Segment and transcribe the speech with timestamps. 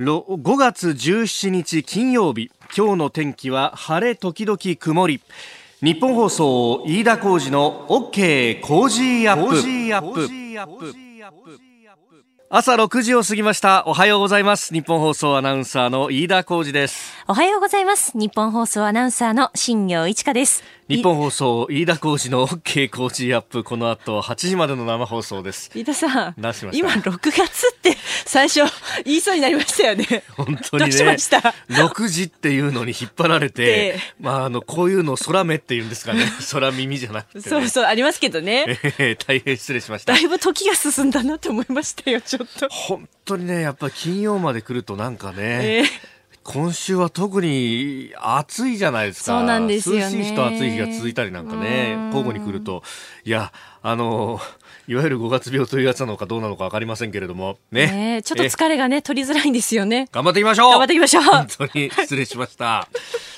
[0.00, 5.20] 5月17日金曜日今日の天気は晴れ時々曇り。
[5.82, 11.69] ニッポン放送飯田浩司の OK Cozy up。
[12.52, 13.84] 朝6時を過ぎました。
[13.86, 14.74] おはようございます。
[14.74, 17.14] ニッポン放送アナウンサーの飯田浩司です。
[17.28, 18.10] おはようございます。
[18.18, 20.64] ニッポン放送アナウンサーの新行市佳です。
[20.88, 23.62] ニッポン放送飯田浩司の OK Cozy up。
[23.62, 25.70] この後8時までの生放送です。
[25.72, 28.62] 飯田さん今6月って最初
[29.04, 30.24] 言いそうになりましたよね。
[30.36, 30.90] 本当にね。
[30.90, 36.24] 6時っていうのに引っ張られて、まああのこういうの空目っていうんですかね。
[36.50, 40.14] 空耳じゃなくて、ね、そうそうありますけどね、えー、大変失礼しました。
[40.14, 45.84] だいぶ時が進んだなと思いましたよちょっと本当にねやっぱり金曜まで来るとなんかね、えー
[46.42, 49.38] 今週は特に暑いじゃないですか。
[49.38, 50.02] そうなんですよね。
[50.04, 52.82] 涼しい日と暑い日が続いたりなんかね、交互に来ると、
[53.24, 54.40] いや、あの、
[54.88, 57.86] いわゆる5月病というやつなのかどうなのかわかりませんけれども、ね。
[57.86, 60.08] ねちょっと疲れがね、取りづらいんですよね。
[60.10, 62.88] 頑張っていきましょう頑張っていきましょう本当に失礼しました。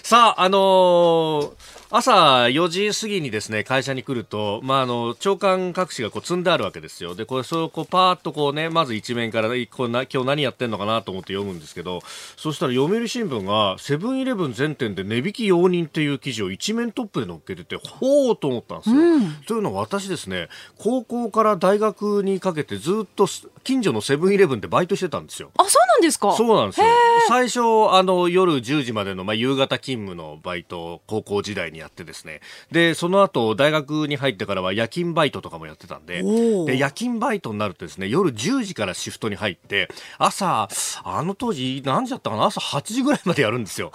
[0.03, 2.11] さあ、あのー朝
[2.47, 7.15] 4時過ぎにですね、会社に来ると、まあ、あの、長官各紙がこう積んであるわけですよ。
[7.15, 12.01] で、これ、それをこう、パーッとこうね、まず一面から、こうな今日何やってんのかなと思って読むんですけど、
[12.39, 18.97] そしたら読売新聞が、セブンイレブン全店で値引き容認っていう記事を一面トップで載っけてて、ほーと思ったんですよ。
[18.97, 20.49] うん、というのは私ですね、
[20.79, 23.27] 高校から大学にかけてずっと
[23.65, 25.51] 近所のセブンイレブンでバイトしてたんですよ。
[25.59, 26.33] あ、そうなんですか？
[26.33, 26.87] そうなんですよ。
[27.29, 27.61] 最初、
[27.93, 32.41] あの、夜10時までの、まあ、夕方勤務のバイトを高校時代にやってですね。
[32.71, 36.23] でその後大学に入ってからは夜勤バイトとかもやってたんで
[36.67, 39.89] で夜勤バイトになるとですね夜10時からシフトに入って
[40.19, 40.69] 朝
[41.05, 42.47] あの当時何時だったかな？
[42.47, 43.91] 朝8時ぐらいまでやるんですよ。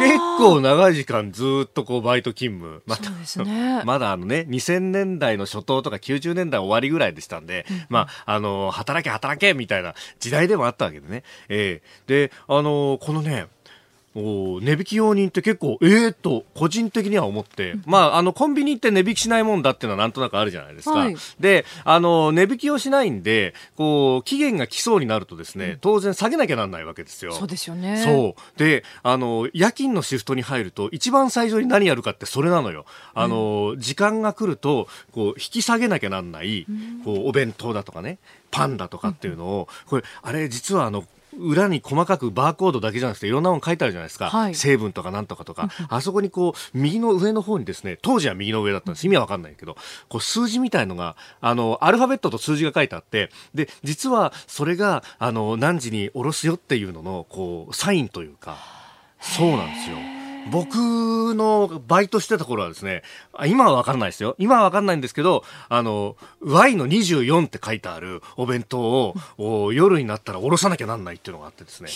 [0.00, 2.82] 結構長い時間ずっとこうバイト勤務。
[2.86, 3.10] また、
[3.44, 13.46] ね、 まだあのね2000年代の初頭とか90年代終わりぐらいでしたんで、うん、まああの働け働けみたいな時代でもあったわけでね、えー、であのこのね
[14.16, 20.98] お値引き容認って結構ええー、と個人的には思って、まああのコンビニって値引きしないもんだっていうのはなんとなくあるじゃないですか。
[20.98, 27.32] はい、であの値引きをしないんでこう期限が来そうになるとですね、当然下げなきゃなんないわけですよ。
[27.32, 28.02] そうですよね。
[28.04, 32.86] そうであの夜勤のシフトに入ると一番最初に何やるかってそれなのよ。
[33.14, 36.66] あの、うん、時間が来るとこう引き下げなきゃなんない、
[37.04, 38.18] こうお弁当だとかね
[38.50, 41.04] パンだとかっていうのを、これあれ実はあの
[41.38, 45.68] 裏に細かくバーコードだけじゃなくていろんなもの書いてあるじゃないですか、はい、成分とかなんとかとか。
[45.88, 49.04] あそこにこう右の上の方にですね当時は右の上だったんです。
[49.04, 49.76] 意味は分かんないけど。
[50.08, 53.30] こう数字みたいのがあのアルファベットと数字が書いてあって。
[53.54, 58.58] で実はそれがあの何時に下ろすよっていうののこうサインというか。
[59.20, 60.13] そうなんですよ。
[60.50, 60.74] 僕
[61.34, 63.02] のバイトしてた頃はですね、
[63.46, 64.34] 今はわかんないですよ。
[64.38, 71.88] 今はわかんないんですけど、あの、Y の24って書いてあるお弁当を、夜になったらおろさなきゃなんないっていうのがあってですね。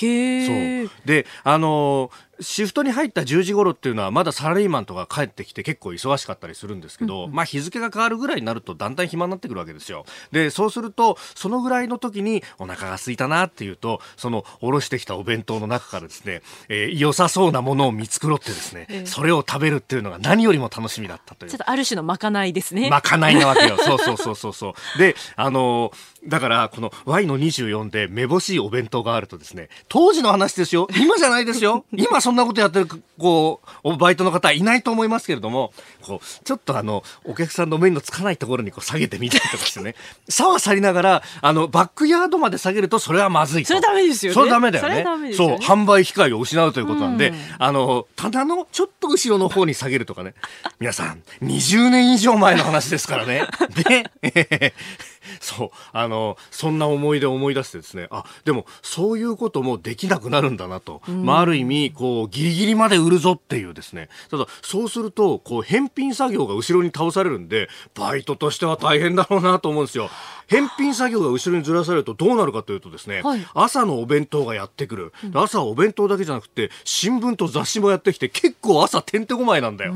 [0.89, 1.07] そう。
[1.07, 2.11] で、あの、
[2.41, 10.05] シフトに入った10時頃っていうのはまだサラリーマンとか帰ってきて結構忙しかったりするんですけど、うんうん、まあ日付が変わるぐらいになるとだんだん暇になってくるわけですよ。
[10.33, 21.51] で、そうすると、そのぐらいの時にお腹が空いたなっていうと、そのおろしてきたお弁当の中からですね、えー、良さそうなものを見繕ってですね、えー、それを食べるっていうのが何よりも楽しみだったという。
[21.51, 22.91] ちょっとある種のまかないですね。
[22.91, 23.77] まかないなわけよ。
[23.79, 24.99] そうそうそうそうそう。
[24.99, 30.89] で、あのー、だからこの Y の24でめぼしいお弁当があるとですね、当時の話ですよ。
[30.97, 31.85] 今じゃないですよ。
[31.93, 35.73] 今そんなことやってるこう、バイトの方いないと思いますけれども、
[36.03, 39.95] こう、ちょっとあの、お客さんの目のつかないところにこう下げてみたりとかしてね、
[40.29, 43.69] さはさりながら、あの、バックヤードまで下げるとそれはまずいと。
[43.69, 44.35] それダメですよね。
[44.35, 45.29] それダメだよね。
[45.31, 50.35] ねそう、販売機会を失うということなんで、うん、あの、棚のちょっと後ろの方に下げるとかね。
[50.79, 53.47] 皆さん、20年以上前の話ですからね。
[54.23, 54.75] で、
[55.41, 61.03] そう、あの、そんな思い出を思い出してですね、あ、でも、そういうこともできなくなるんだなと。
[61.09, 64.09] うん、まあ、ある意味、こう、ギリギリまで売るぞっていうですね。
[64.31, 70.11] ただ、そうすると、こう、返品作業が後ろに倒されるんで、バイトとしては大変だろうなと思うんですよ。
[70.47, 75.13] 返品作業が後ろにずらされるとどうなるかというとですね、はい、朝のお弁当がやってくる。
[75.35, 79.93] 朝はお弁当だけじゃなくて、新聞と雑誌もやってきて、結構朝てんてこまいなんだよ。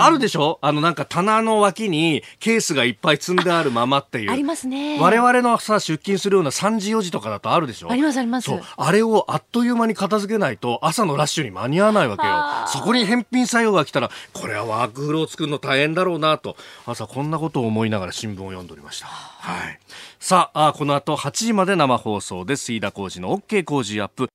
[0.00, 0.58] あるでしょ？
[0.62, 4.30] あの、なんか棚の脇にケースがいっぱい積んであるままっていう。
[4.38, 4.98] ありますね。
[5.00, 7.90] 我々のさ、出勤するような3時4時とかだとあるでしょ？
[7.90, 8.46] ありますあります。
[8.46, 8.62] そう。
[8.76, 12.32] あれをあっという間に片付けないと朝のラッシュに間に合わないわけよ。
[12.68, 16.56] そこに返品作業が来たら、これはワークフロー作るの大変だろうなと、
[16.86, 19.06] 朝こんなことを思いながら新聞を読んでおりました。
[19.06, 19.80] はい。
[20.20, 22.72] さあ、この後8時まで生放送です。
[22.72, 24.28] 飯田浩二の OK 工事アップ。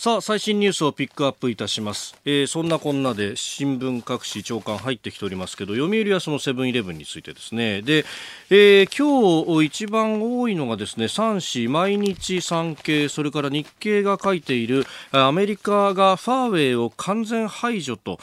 [0.00, 7.82] さあ最新ニュースをピックアップいたします、えー、そんなこんなで新聞各紙長官入ってきておりますけど読売はそのセブンイレブンについてですね。
[7.82, 8.06] で、
[8.48, 18.18] えー、今日一番多いのがですね三紙毎日産経それから日経が書いているアメリカがファーウェイを完全排除と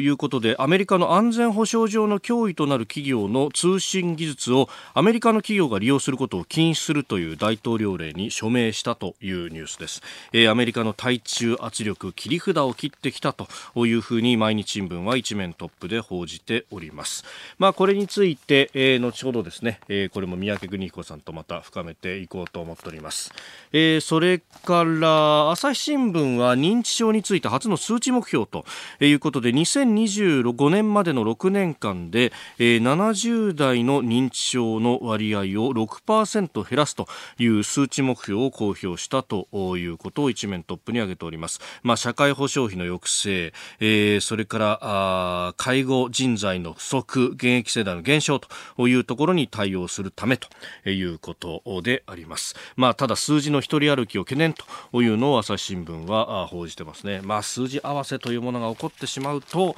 [0.00, 10.00] いうことでアメリカの安全保障上の脅威となる企業の通信技術をアメリカの企業が利用することを禁止するという大統領令に署名したというニュースです、
[10.32, 13.48] えー、アメリカの対中圧力切り札を切ってきたと
[13.86, 17.24] いうふうに毎日新聞は一面トップで報じております。
[17.58, 23.32] まあこれについて、えー、後ほどですね、えー、これも三宅邦彦さんとまた深めていこうと思っております。
[23.72, 28.64] えー、それから朝日新聞は認知症について初の数値目標と
[29.00, 37.06] いうことで2025年までの6年間で、えー、70代の認知症の割合を6%減らすと
[37.38, 41.60] いう数値目標を公表したということを一面トトッププに挙げております。
[41.82, 50.48] まあ、社会保障費の抑制、えー、それからあ介護人材の不足、現役世代の減少というところに対応するためと
[50.88, 52.54] いうことであります。
[52.76, 57.20] まあ、ただ数字の一人歩きを懸念というのを朝日新聞は報じてますね。
[57.22, 59.76] まあ、数字合わせというものが起こってしまうと、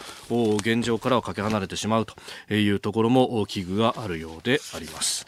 [0.58, 5.26] 現状からはかけ離れてしまうというところも危惧があるようであります。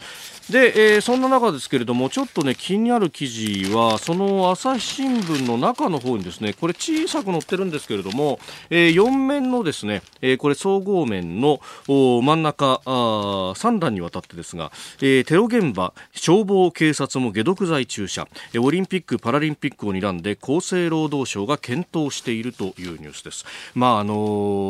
[0.50, 8.38] で、えー、そんな中ですけれども、ちょっとね、気になる記事は、その朝日新聞の中の方にですね、これ小さく載ってるんですけれども、
[8.70, 12.90] えー、4面のですね、えー、これ総合面の真ん中あ
[13.56, 23.44] 3段にわたってですが、えー、テロ現場、消防、警察も解毒剤注射、え、オリンピック・パラリンピックを睨んで厚生労働省が検討しているというニュースです。
[23.74, 24.14] まあ、あの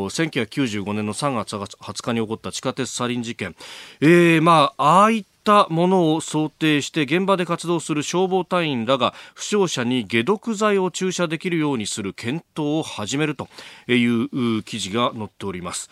[0.09, 3.55] ー、1995年の3月20日に起こった地下鉄サリン事件、
[4.01, 13.47] えー、まあ、ああいったったものを想定して現場で活動する消防隊員らが負傷者に解毒剤を注射できるようにする検討を始めると
[13.87, 15.89] いう記事が載っております。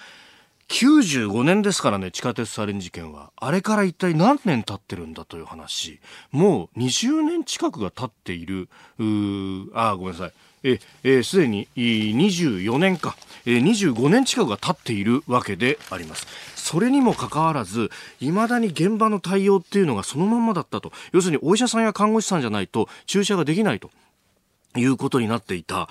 [0.70, 3.32] 95年ですからね、地下鉄サリン事件は。
[3.36, 6.00] あれから一体何年経ってるんだという話。
[6.32, 8.68] もう20年近くが経っている、
[9.00, 10.34] うあ、ごめんなさい。
[10.64, 13.16] え、えすでに24年か、
[13.46, 16.26] え25年近くが経っているわけであります。
[16.56, 20.92] それにもかかわらず、未だに現場の対応っていうのがそのままだったと。
[21.12, 23.92] 要するにお医者さんや看護師さんじゃないと注射ができないと
[24.76, 25.88] いうことになっていた。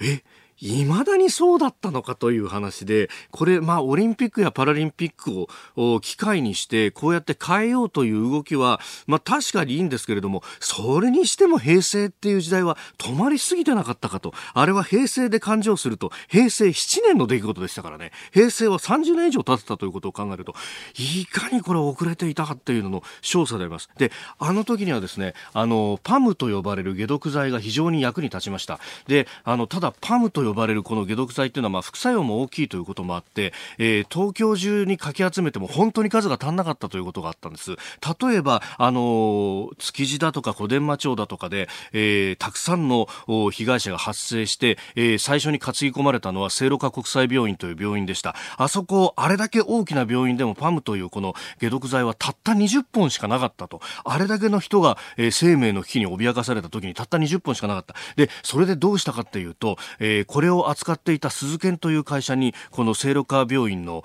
[0.00, 0.22] え、
[0.60, 5.46] 未だにそうだったのかという話で、これ、まあ、オリンピックやパラリンピック
[5.76, 14.34] を機会にして、こうやって変えようという動きは、まあ、確かにいいんですけれども、それにしても平成っていう時代は止まりすぎてなかったかと。
[14.54, 18.12] あれは平成で勘定すると、平成7年の出来事でしたからね。
[18.32, 20.54] 平成は30年以上経ってたということを考えると、
[20.98, 23.88] いかにこれ遅れていたかっていうのの証左であります。
[23.96, 28.78] で、あの時にはですね、あの、パムと呼ばれる解毒剤が非常に役に立ちました。
[29.06, 37.76] で、あの、ただパムと呼呼ばれるこの解毒剤っていうのはまあ副作用も大きいということもあって、えー、東京中にかき集めても本当に数が足んなかったということがあったんです。
[38.20, 43.08] 例えば、あのー、築地だとか小伝馬町だとかで、えー、たくさんの
[43.50, 48.34] 被害者が発生して、えー、最初に担ぎ込まれたのは聖路加国際病院という病院でした。
[48.56, 53.80] あそこ、あれだけ大きな病院でもパムというこの解毒剤はたった20本しかなかったと。
[54.04, 57.94] あれだけの人が、えー、生命の危機に脅かされた時にたった20本しかなかった。
[58.16, 64.02] で、それでどうしたかっていうと、えー、これを扱っていた鈴研という会社にこの聖路加病院の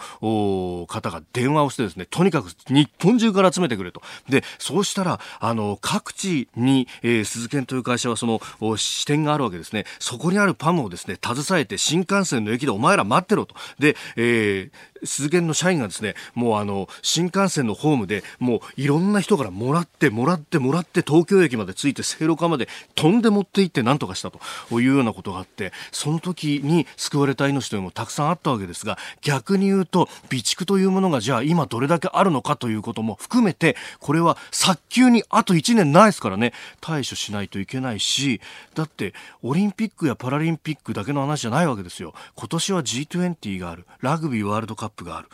[0.85, 4.01] 方が電話をしてですねとにかく日本中から集めてくれと。
[4.27, 8.41] でそうしたらあの各地に、えー、鈴研という会社はその
[8.75, 9.85] 支店があるわけですね。
[9.97, 13.55] そこにあるパムをですね携えて新幹線の駅でお前ら待ってろと。
[13.79, 14.71] で、えー、
[15.05, 24.39] 鈴研の社員がですねもうあの新幹線のホームでもういろんな人からもらってもらってもらって東京駅まで着いて聖路加まで飛んで持って行って何とかしたと
[24.81, 38.41] いうようなことがあってその時に救われた命というのもたくさんあったわけですが逆に言うと備蓄というものがじゃあ今どれだけあるのかということも含めてこれは早急にあと1年ないですからね対処しないといけないし
[38.73, 42.13] だってオリンピックやパラリンピックだけの話じゃないわけですよ。
[42.35, 43.85] 今年は G20 がある。
[44.01, 45.29] ラグビーワールドカップがある。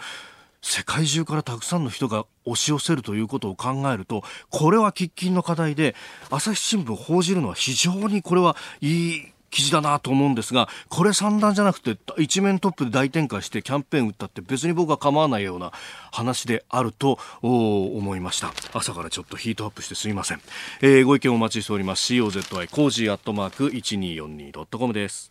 [0.62, 5.96] 世界中からたくさんの人が押し寄せるということを考えるとこれは喫緊の課題で
[6.30, 15.72] 朝日新聞報じるのは非常にこれはいい記事だなと思うんですがこれ三段じゃなくて一面トップで大展開してキャンペーン打ったって別に僕は構わないような
[16.12, 18.54] 話であると思いました。
[18.74, 20.42] 朝からちょっとヒートアップしてすみません、
[20.82, 22.14] えー、ご意見お待ちしております。
[22.14, 25.31] COZY cozy アットマーク 1242.com です。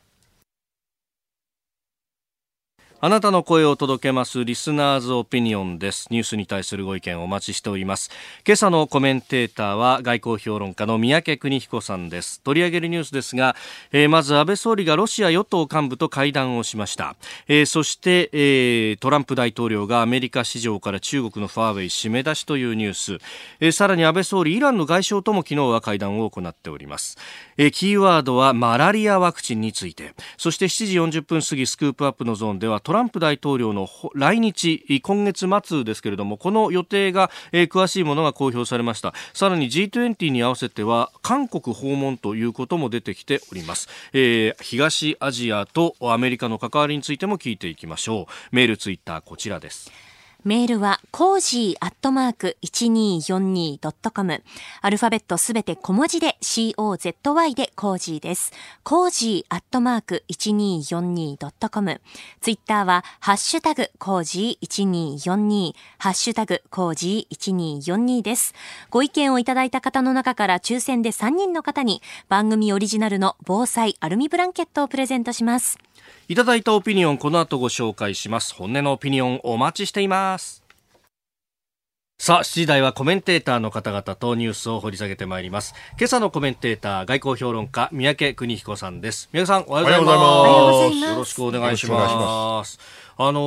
[3.03, 6.09] あなたの声を届けますリスナーズオピニオンです。
[6.11, 8.11] ニュースに対するご意見をお待ちしております。
[8.47, 12.43] 今朝のコメンテーターは外交評論家の三宅邦彦さんです。
[12.43, 13.57] 取り上げるニュースですが、
[13.91, 17.17] えー、まず安倍総理がロシア与党幹部と会談をしました。
[17.49, 23.19] えー、そして、えー、トランプ大統領がアメリカ市場から中国のファーウェイ締め出しというニュース。
[23.61, 27.17] え、さらに安倍総理、イランの外相とも昨日は会談を行っております。
[27.57, 30.13] え、キーワードはマラリアワクチンについて。
[30.37, 39.15] そして7時40分過ぎスクープアップのゾーンではトランプ大統領の来日今月末ですけれどもこの予定が、えー、詳しいものが公表されました。
[39.33, 48.57] さらに G20 に合わせては韓国訪問ということも出てきております、えー、東アジアとアメリカの関わりについても聞いていきましょう。
[48.57, 50.10] メールツイッターこちらです。
[50.43, 54.43] メールは、コージーアットマーク 1242.com。
[54.81, 58.53] アルファベットすべて小文字で COZY で cozy です。
[58.83, 62.01] cozy アットマーク 1242.com。
[62.41, 68.55] ツイッターは、ハッシュタグコージー1242、ハッシュタグコージー1242です。
[68.89, 75.79] ご意見をいただいた方の中から抽選で3人の方に番組オリジナルの防災アルミブランケットをプレゼントします。
[76.31, 80.63] いただいたオピニオンこの後ご紹介します本音のオピニオンお待ちしています
[82.21, 85.75] さあ、7時台はコメンテーターの方々とニュースを掘り下げてまいります。
[85.99, 89.31] 今朝のコメンテーター、外交評論家、三宅邦彦さんです。
[89.33, 90.19] 三宅さん、おはようございます。
[90.19, 91.11] おはようございます。
[91.13, 92.79] よろしくお願いします。
[93.23, 93.41] あの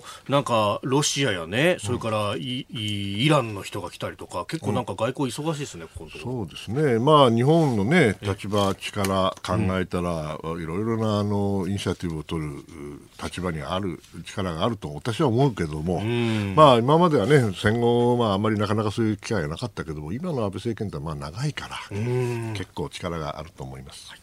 [0.00, 12.64] ー、なんかロシアやね、それからイ,、イランの人が来たりとか、結構なんか外交忙しいですね、ここそうですね、まあ、日本のね、立場、力考えたら、いろいろなあのイニシアティブを取る
[13.22, 16.00] 立場にある力があると私は思うけども、
[16.54, 21.76] まあ、今まではね、戦後、まあ、あんまりなかなかそういう機会がなかったけども、今の安倍政権ってまあ長いから、
[22.54, 24.08] 結構力があると思います。
[24.08, 24.19] はい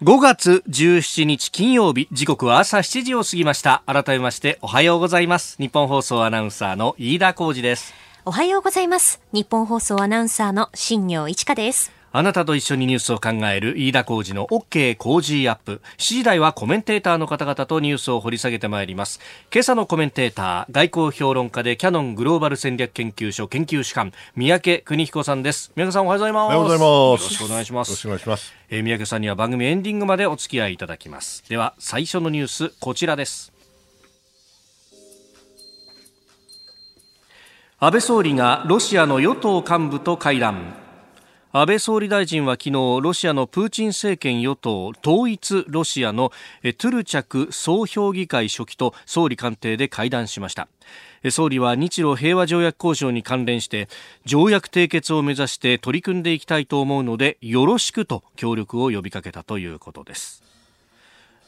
[0.00, 3.82] 5月17日金曜日時刻は朝7時を過ぎました。
[3.84, 5.56] 改めましておはようございます。
[5.58, 7.94] 日本放送アナウンサーの飯田浩二です。
[8.24, 9.20] おはようございます。
[9.32, 11.97] 日本放送アナウンサーの新業一華です。
[12.18, 15.80] あなたと一緒にニュースを考える飯田浩二の OK 工事アップ。
[15.98, 19.20] 7時台はコメンテーターの方々とニュースを掘り下げてまいります。
[19.54, 25.70] 今朝のコメンテーター、外交評論家でキャノングローバル戦略研究所研究主幹、三宅邦彦さんです。
[25.76, 26.42] 三宅さんおはようございます。
[26.42, 26.88] おはようございます。
[26.88, 27.88] よろしくお願いします。
[27.90, 28.52] よろしくお願いします。
[28.68, 31.48] えー、三宅さんには番組エンディングまでお付き合いいただきます。
[31.48, 33.52] では、最初のニュース、こちらです。
[37.78, 40.77] 安倍総理がロシアの与党幹部と会談。
[41.50, 46.30] 安倍総理大臣は昨日ロシアのプーチン政権与党統一ロシアの
[46.62, 50.68] トゥルチャク総評議会書記と総理官邸で会談しました。
[51.30, 53.88] 総理は日露平和条約交渉に関連して
[54.26, 60.47] 条約締結を目指して取り組んでいきたいと思うのでよろしくと協力を呼びかけたということです。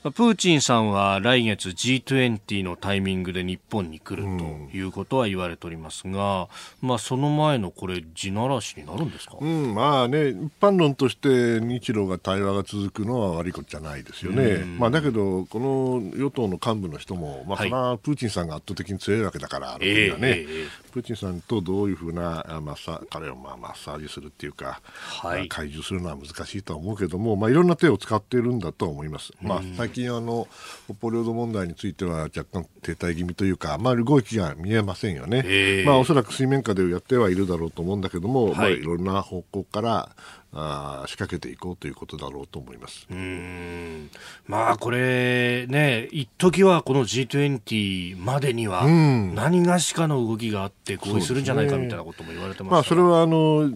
[0.02, 6.48] プーチンさんは来月 G20 のタイミングで日本に来るということは言われておりますが、
[6.82, 29.32] うん、まあ、その前のこれ、地ならしになるんですか、うん、まあね、一般論として日露が対話が続くのは悪いことじゃないですよね、うん、まあ、だけど、この与党の幹部の人も、まあ、それはプーチンさんが圧倒的に強いわけだから、あの国はね、えー、プーチンさんとどういうふうなマッサ彼をまあマッサージするっていうか、はい、解除するのは難しいとは思うけども、まあ、いろんな手を使っているんだと思います。
[29.42, 30.46] まあ、最近あの
[30.84, 38.54] 北方領土問題については若干停滞気味というか、まあ、動きが見えませんよね、まあ、おそらく水面下でやってはいるだろうと思うんだけども、はい。
[38.56, 40.08] まあ、いろんな方向から
[40.52, 43.06] あ仕掛けていこうということだろうと思います。
[43.10, 44.10] うん。
[44.46, 53.70] まあこれね一時はこの G20 までには何がしかの動きがあって合意するんじゃないかみたいなことも言われてます、ね、まあ、それはあの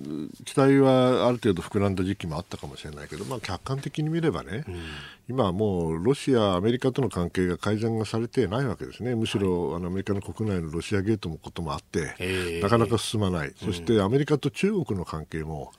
[0.45, 4.65] 期待はある程度膨らんだ時期もあったかもしれないけど、まあ、客観的に見ればね、
[5.29, 15.73] 今はもうロシア、アメリカとの関係が改善がされてないわけですね、むしろ、はい、あのアメリカの国内のロシアゲートのこともあって、なかなか進まない、そしてアメリカと中国の関係も、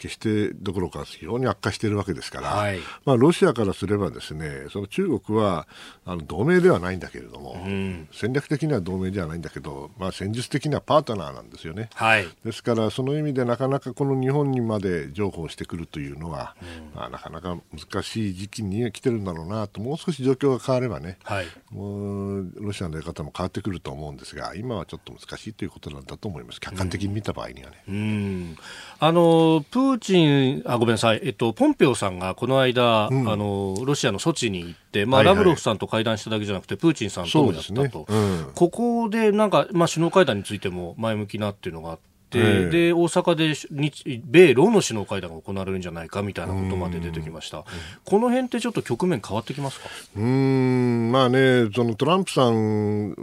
[0.00, 5.68] 決してどころか非常に悪化しているわけですから、はい、まあ、ロシアからすればですねその中国は
[6.06, 26.60] あの同盟ではないんだけれども、うん、戦略的には同盟ではないんだけど、まあ、戦術的にはパートナーなんですよね、はい、ですからその意味でなかなかこの日本にまで譲歩してくるというのは、うん、まあ、なかなか難しい時期に来てるんだろうなともう少し状況が変わればね、はい、もうロシアの出方も変わってくると思うんですが今はちょっと難しいということなんだと思います。
[26.60, 27.82] 客観的に見た場合にはね。
[27.88, 28.56] うん、
[28.98, 38.06] あのプーチンあごめんなさい、えっと、ポンペオさんがこの間、うん、あのロシアのソチに行って、まあ、はいはい、ラブロフさんと会談しただけじゃなくて、プーチンさんともやったと、ね。
[38.08, 38.14] う
[38.50, 42.42] ん、ここでなんか、まあ、首脳会談についても前向きなっていうのがあって、て、え。
[42.42, 47.64] ー、で大阪で日米ロの首脳会談が行われるんじゃないかみたいなことまで出てきました、
[48.04, 49.88] この辺ってちょっと局面変わってきますか？
[50.16, 51.10] うん。
[51.10, 53.16] まあねそのトランプさん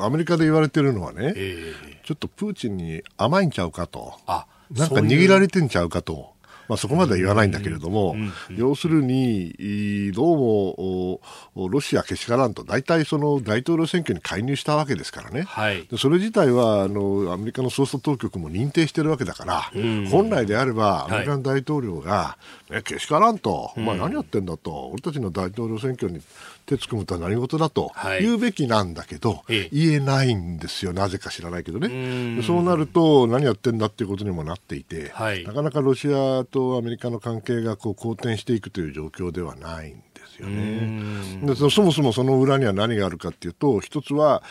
[0.00, 4.14] アメリカで言われてるのはね、えー、ちょっとプーチンに甘いんちゃうかと。
[4.26, 6.34] あなんか握られてんちゃうかと。
[6.68, 8.16] まあ、そこまでは言わないんだけれども、
[8.56, 11.20] 要するに、どうも
[11.68, 19.70] ロシアけしからんと、大体その大統領選挙に介入したわけですからね、はい、それ自体はあのアメリカの捜査当局も認定してるわけだから、
[20.10, 22.38] 本来であれば、アメリカの大統領が、
[22.70, 26.20] ね、けしからんと、お前何やってんだと、俺たちの大統領選挙に
[26.66, 32.42] 手つくむとは何事だと言うべきなんだけど、はい、言えないんですよ、なぜか知らないけどね。
[32.42, 40.02] そうなると、何やってんだっていうことにもなっていて、はい、なかなかロシアとアメリカの関係がこう好転していくという状況ではないん
[40.34, 41.46] ですよね。
[41.46, 44.42] でそもそもその裏には何があるかっていうと、一つは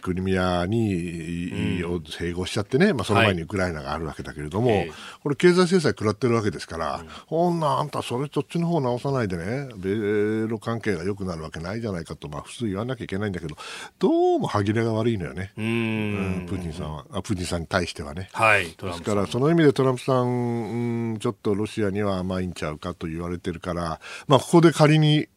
[0.00, 13.56] クリミアに併合しちゃってね、まあ、その前にウクライナがあるわけだけれども、はい、これ、経済制裁食らってるわけですから、ほ、んなあんた、それそっちの方直さないでね、米ロ関係が良くなるわけないじゃないかと、まあ、普通言わなきゃいけないんだけど、
[13.98, 16.46] どうも歯切れが悪いのよね、うん。
[16.48, 17.04] プーチンさんは。
[17.10, 18.28] あ、プーチンさんに対してはね。
[18.32, 25.28] はい、ですから、その意味でトランプさん、うん、ちょっとロシアには甘いんちゃうかと言われてるから、まあ、ここで仮に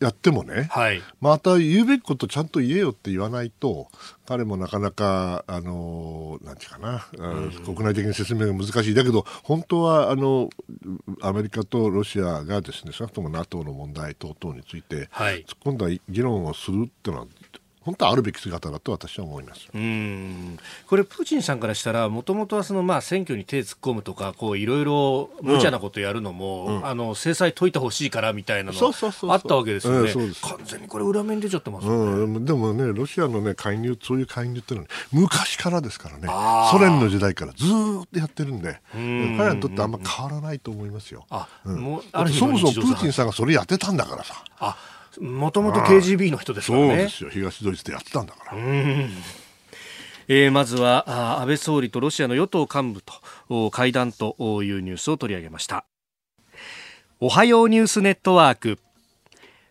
[0.00, 3.88] やってもね、はい、また言うべきことちゃんと言えよって言わないと、
[4.26, 8.94] 彼もなかなか、あのなんていうかな、うん、国内的に説明が難しい。
[8.94, 10.50] だけど、本当は、あの、
[11.22, 17.28] アメリカとロシアがですね、少なくとも NATO の問題等々について、はい、突っ込んだ議論をするっていうのは、
[17.84, 19.68] 本当はあるべき姿だと私は思います。
[19.74, 20.58] うん。
[20.86, 26.86] これ、プーチンさんからしたら、もともとはそのまあ選挙に手突っ込むとか、こういろいろ無茶なことやるのも、うん。
[26.86, 28.92] あの制裁解いてほしいからみたいなの
[29.32, 36.28] あったわけですよね、完全にこれ、裏面出ちゃってます、ね、うん、でもね、ロシアの、ね、介入、そういう介入ってのは、昔からですからね、
[36.70, 37.68] ソ連の時代からずっ
[38.12, 41.26] とやってるんで、彼らにとってあんま変わらないと思いますよ。
[41.30, 44.42] あうん、もうそもそもプーチンさんがそれやってたんだからさ。
[44.58, 44.76] あ
[45.20, 46.88] もともと KGB の人ですからね。
[46.88, 47.30] そうですよ。
[47.30, 48.58] 東ドイツでやってたんだから。
[50.26, 55.84] えー、まずは安倍総理とロシアの与党幹部と会談というニュースを取り上げました
[57.20, 58.78] おはようニュースネットワーク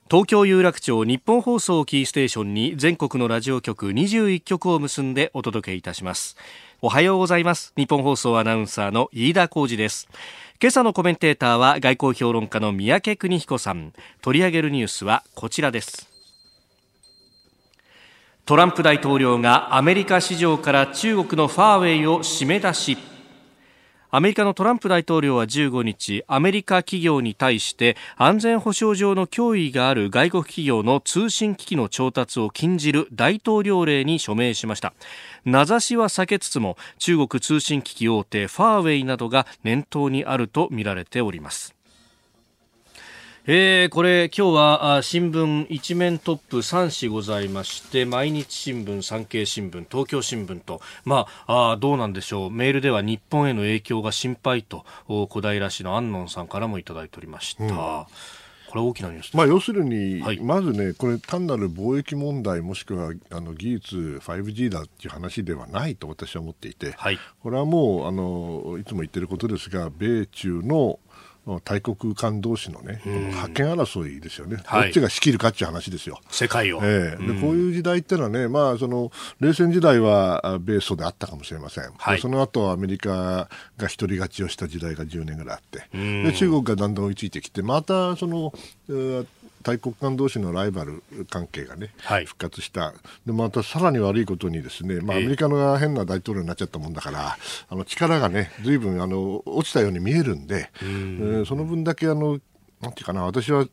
[0.09, 6.38] 東京有楽町日本放送キーステーションに全国のラジオ局21局を結んでお届けいたします
[6.81, 10.07] おはようございます日本放送アナウンサーの飯田浩二です
[10.62, 13.93] 今朝のコメンテーターは外交評論家の三宅邦彦さん。
[14.22, 16.07] 取り上げるニュースはこちらです。
[18.46, 23.12] トランプ大統領がアメリカ市場から中国のファーウェイを締め出し。
[24.15, 34.93] アメリカのトランプ大統領は15日アメリカ企業に対して安全保障上の脅威がある外国企業の通信機器の調達を禁じる大統領令に署名しました。
[35.45, 41.73] 名指しは避けつつも中国通信機器大手ファーウェイなどが念頭にあるとみられております。
[43.46, 52.51] えー、これ今日は新聞一面トップ3紙ございまして毎日新聞、産経新聞、東京新聞と、まあ、あどうなんでしょう。
[52.51, 57.66] メールでは日本への影響が心配と小平市の安野さんからもいただいておりました。
[57.66, 57.70] うん。
[58.74, 70.98] これ大きなニュースまあ、要するに、はい、まずね、これ単なる貿易問題もしくはあの技術 5G だっていう話ではないと私は思っていて、はい、これはもうあのいつも言ってることですが米中の
[71.66, 73.01] 大国間同士のね、
[73.34, 76.20] 覇権争いですよね、はい、どっちが仕切るかっていう話ですよ。
[76.29, 88.53] 世界を、えー、でこういう時代っていうのはね、まあ、その冷戦時代は米ソであったかもしれません、はい、その後アメリカが一人勝ちをした時代が10年ぐらいあって、で中国がだんだん追いついてきて、またその、
[89.63, 92.93] 大国間同士のライバル関係がね、はい、復活した、
[93.25, 97.37] でまたさらに悪いことに、ですね、まあ、アメリカの変な大統領になっちゃったもんだから、
[97.69, 102.39] あの力がね、ずいぶんあの落ちたように見えるんで、うん、えー、その分だけあの、
[102.81, 103.65] なんていうかな、私は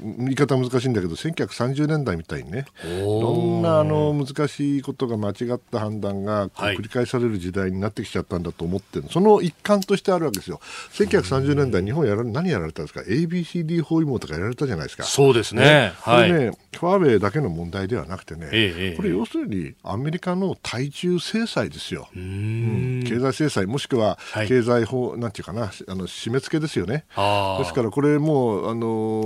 [0.00, 2.66] 言い方難しいんだけど1930年代みたいにね。
[2.84, 10.60] いろんなあの難しいことが間違った判断が繰り返される時代になってきちゃったんだと思ってる、はい、その一環としてあるわけですよ。
[10.92, 15.04] 1930年代日本やら何やられたんですか？ABCD 包囲網とかやられたじゃないですか。
[15.04, 15.62] そうですね。
[15.62, 15.92] ね。
[16.00, 24.18] はい、ねファーウェイだけの問題ではなくてね、ええ、これ要するにアメリカの対中制裁ですよ、うん、経済制裁もしくは
[24.48, 27.04] 経済法、はい、なんていうかなあの締め付けですよね。
[27.58, 29.21] ですからこれもうあの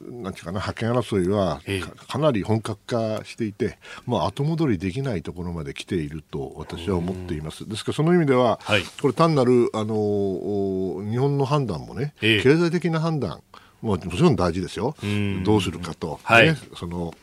[0.00, 1.60] なんていうかな、覇権争いは
[2.08, 2.80] かなり本格
[3.18, 7.68] 化していて、もう後戻りできないところまで来ていると私は思っています。
[7.68, 13.42] ですからその意味では、はい、これ単なるあの日本の判断もね、経済的な判断
[13.82, 14.94] ももちろん大事ですよ、
[15.44, 17.14] どうするかと、ね、はい、その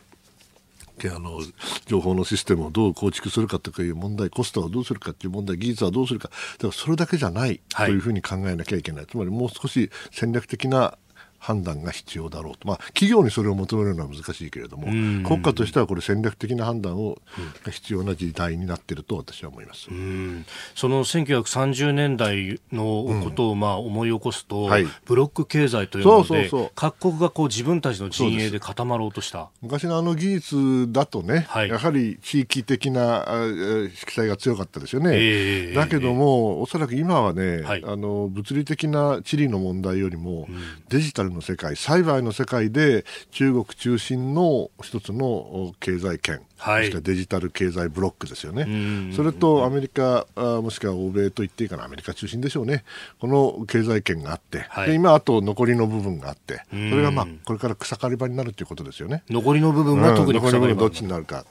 [1.04, 1.42] あの
[1.88, 10.98] 情報のシステムをどう構築するかという問題、コストはどうするかという問題、技術はどうするか、だからそれだけじゃないというふうに考えなきゃいけない、はい、つまりもう少し戦略的な
[11.42, 14.86] 判断が必要だろうと、まあ、企業にそれを求めるのは難しいけれども、
[15.28, 17.20] 国家としてはこれ、戦略的な判断を、
[17.66, 19.88] が必要な時代になっていると私は思います。
[20.76, 29.50] その1930年代のことをまあ思い起こすと、うんはい、ブロック経済というので各国がこう自分たちの陣営で固まろうとした。
[29.62, 33.26] 昔のあの技術だとね、はい、やはり地域的な
[33.94, 40.58] 色彩が強かったですよね、えー、だけども、えー、おそらく今はね、はい、あの物理的な地理の問題よりも、うん、
[40.90, 48.68] デジタルの世界、栽培の世界で中国中心の一つの経済圏、はい、デジタル経済ブロックですよね、
[49.16, 52.84] それとアメリカ、もしくは欧米と言っていいかな、アメリカ中心でしょうね、
[53.20, 59.24] この経済圏があって、はい、で今、あと残りの部分があって、それがまあこれから草刈り場になるということですよね。
[59.30, 61.46] 残りの部分が特に草刈り場、どっちになるか。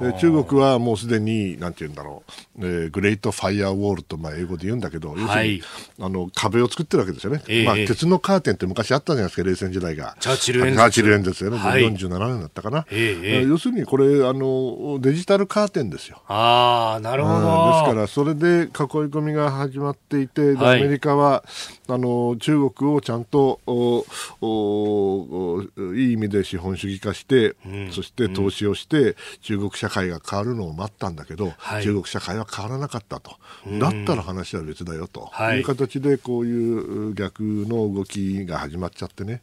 [0.00, 2.22] で中国はもうすでに、なんて言うんだろ
[2.58, 5.62] う、えー、グレートファイアウォールとまあ英語で言うんだけど、要するに、
[6.00, 10.16] あの壁を作ってるわけですよね、えー、まあ、鉄のカーテンって昔あったじゃないですか、冷戦時代が。
[10.20, 10.76] チャーチル演説。
[10.76, 12.86] チャーチル演説よね、はい、47年だったかな。
[12.90, 14.55] えー、要するにこれあの、
[15.00, 16.22] デジタルカーテンですよ。
[16.28, 18.68] あなるほど、ですから、それで囲い
[19.08, 21.44] 込みが始まっていて、アメリカは
[21.88, 24.04] あの中国をちゃんとお
[24.40, 25.62] お
[25.94, 35.26] いい意味で資本主義化して、うん、そして投資をして、うん、中国社会が変わるのを待ったんだけど、はい、中国社会は変わらなかったと、うん、だったら話は別だよと。
[35.54, 35.60] い。
[35.60, 39.42] う形で、こういう逆の動きが始まっちゃってね、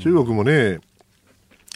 [0.00, 0.80] 中国もね、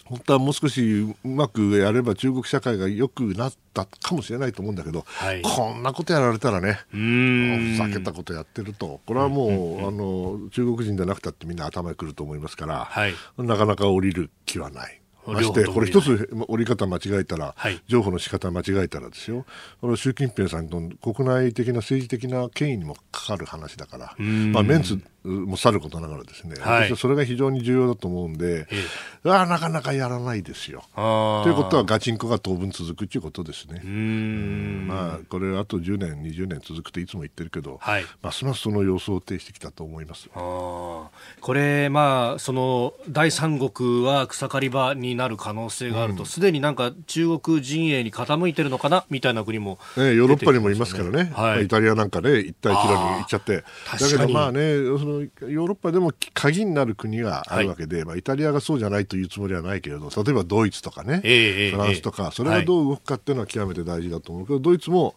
[0.07, 9.01] 本当はもう少しうまくやれば中国社会が良くなったかもしれないと思うんだけど、はい、こんなことやられたらねふざけたことやってると。
[9.07, 15.01] これはもう、うんうん、あの中国人じゃなくたってみんな頭にくると思いますから、はい、なかなか降りる気はない。
[15.33, 19.45] まして、これ一つ折り方間違えたら、はい、情報の仕方間違えたらですよ、
[19.81, 28.77] この習近平さんの国内的な政治的な権威にもかかる話だから、まあ、メンツもさることながらですね、はい、私はそれが非常に重要だと思うんで、え
[29.25, 30.85] え、あなかなかやらないですよ。
[30.95, 33.81] ということは、ガチンコが当分続くということですね。
[33.85, 34.87] うん。
[34.87, 41.11] まあ、これ、あと10年、20年続くといつも言ってるけど、はい、ますますその様相を呈してきたと思いますこ
[41.53, 53.65] れ、まあ、その第三国は草刈り場になる可能性があると、す、で、になんか中国陣営に傾いてるのかなみたいな国も、ね、ヨーロッパにもいますからね、はい、イタリアなんかね、一帯一路に行っちゃって、
[54.01, 54.61] だけどまあね、
[54.99, 65.15] そのヨーロッパでも鍵になる国があるわけで、はい、まあ、イタリアがそうじゃないというつもりはないけれど、例えばドイツとかね、えー、フランスとか、それがどう動くかっていうのは極めて大事だと思うけど、ドイツも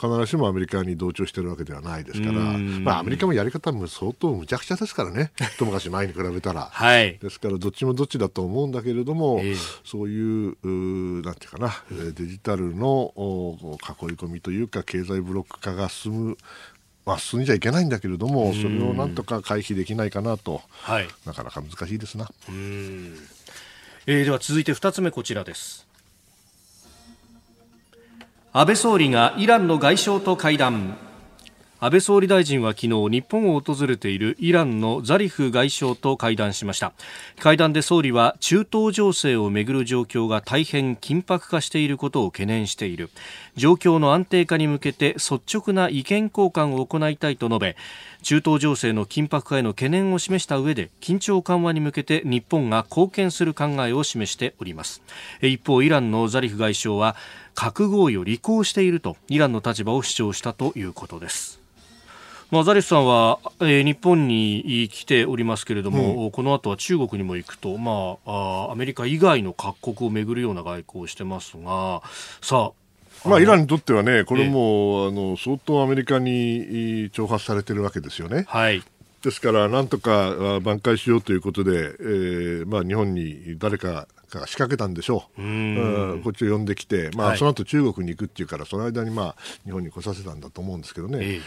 [0.00, 6.68] 必ずしもアメリカに同調してるわけではないですから、まあ、アメリカもやり方も相当むちゃくちゃですからね、 一昔前に比べたら。
[6.70, 16.38] はい、ですから、どっちもどっちだと思うんだけれども、えー、そういうう、なんていうかな、デジタルの囲い込みというか、経済ブロック化が進む
[17.08, 22.28] まあ、進んじゃいけないんだけれども、それをなんとか回避できないかなと、はい、なかなか難しいですな。
[22.50, 23.16] うん。
[24.06, 25.86] えー、では続いて2つ目こちらです。
[28.52, 30.98] 安倍総理がイランの外相と会談
[31.80, 36.92] 安倍総理大臣は昨日日本を訪れているイランのザリフ外相と会談しました。
[37.38, 43.10] 会談で総理は中東情勢をめぐる状況が大変緊迫化していることを懸念している。
[43.54, 47.76] 状況の安定化に向けて率直な意見交換を行いたいと述べ
[48.22, 55.00] 中東情勢の緊迫化への懸念を示した上で緊張緩和に向けて日本が貢献する考えを示しております。
[55.42, 57.14] 一方イランのザリフ外相は
[57.54, 61.67] 核合意を履行しているとイランの立場を主張したということです。
[62.50, 72.02] まあ、ザリフさんは、えー、日本に来ておりますけれども、うん、この後は中国にも行くと、まあ、あアメリカ以外の各国をめぐるような外交をしてますが、
[72.40, 72.72] さ
[73.24, 78.44] あ、まあ、イランにとってはね、これも、あの相当アメリカに挑発されてるわけですよね。
[78.48, 78.82] はい、
[79.22, 86.20] ですから、なんとか挽回しようということで、えーまあ、日本に誰かが仕掛けたんでしょう、うん。
[86.22, 91.40] こっちを呼んできて、まあ、はい、その後中国に行くっていうから、その間に、まあ、日本に来させたんだと思うんですけどね、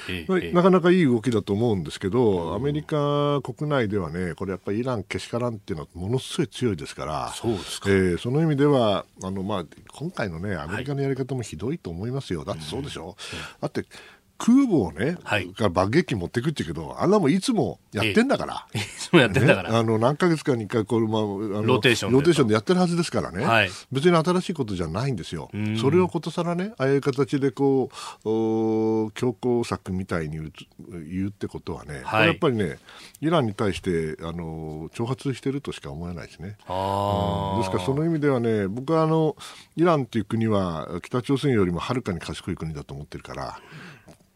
[0.53, 13.15] なかなかいい動きだと思うんですけど、アメリカ国内ではね、これやっぱりイランけしからんっていうのはものすごい強いですから、そうですか、えー、その意味では、あのまあ、今回のね、アメリカのやり方もひどいと思いますよ、だってそうでしょ。
[13.19, 13.85] うだって
[14.41, 18.65] 空母をね、はい、から爆撃機持っていくって言うけど、あんなもいつもやってんだから。
[18.73, 19.69] いつもやってんだから。
[19.69, 23.45] ね、あの、何ヶ月かに一回、これ、まあ、あのローテーションローテーションでやってるはずですからね。
[23.45, 25.51] はい、別に新しいことじゃないんですよ。
[25.79, 27.91] それをことさらね、ああいう形でこ
[28.25, 30.39] う、お強硬策みたいに
[30.89, 32.79] 言うってことはね、はい、やっぱりね、
[33.21, 36.57] イランに対してあの挑発しているとしか思えないですね。
[36.67, 39.35] あですからその意味ではね、僕はあの
[39.75, 43.59] イランという国は北朝鮮よりもはるかに賢い国だと思ってるから、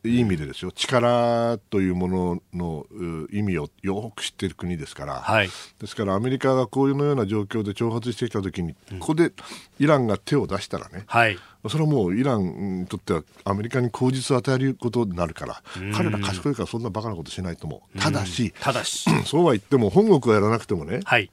[0.06, 5.50] いい意味でですよ、力というもののう意味をよく知っている国ですから、はい。
[5.80, 9.32] ですからアメリカがこういうような状況で挑発してきたときに、ここで
[9.80, 11.38] イランが手を出したらね、はい。
[11.68, 15.64] それはもうイランにとってはアメリカに口実を与えることになるから、
[15.96, 18.00] 彼ら賢いからそんなバカなことしないと思う。
[18.00, 19.10] ただし、ただし。
[19.26, 21.32] そうは言っても本国はやらなくてもね、はい。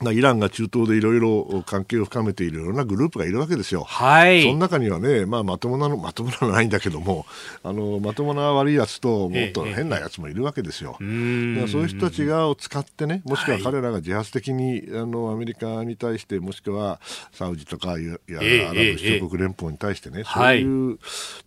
[0.00, 3.84] まあイランが中東でいろいろ関係を深めているようなグループがいるわけですよ。
[3.84, 4.42] はい。
[4.42, 7.26] その中にはね、まあ、まともなの、まともなのはないんだけども、
[7.62, 10.96] あの、まともな悪いやつと、もっとええ変なやつもいるわけですよ。
[11.00, 17.00] うーんだからそういう人たちがを使ってね、もしくははい彼らが自発的に、あのアメリカに対して、もしくは
[17.32, 20.98] サウジとかいやええアラブ首長国連邦に対してね、そうはいいう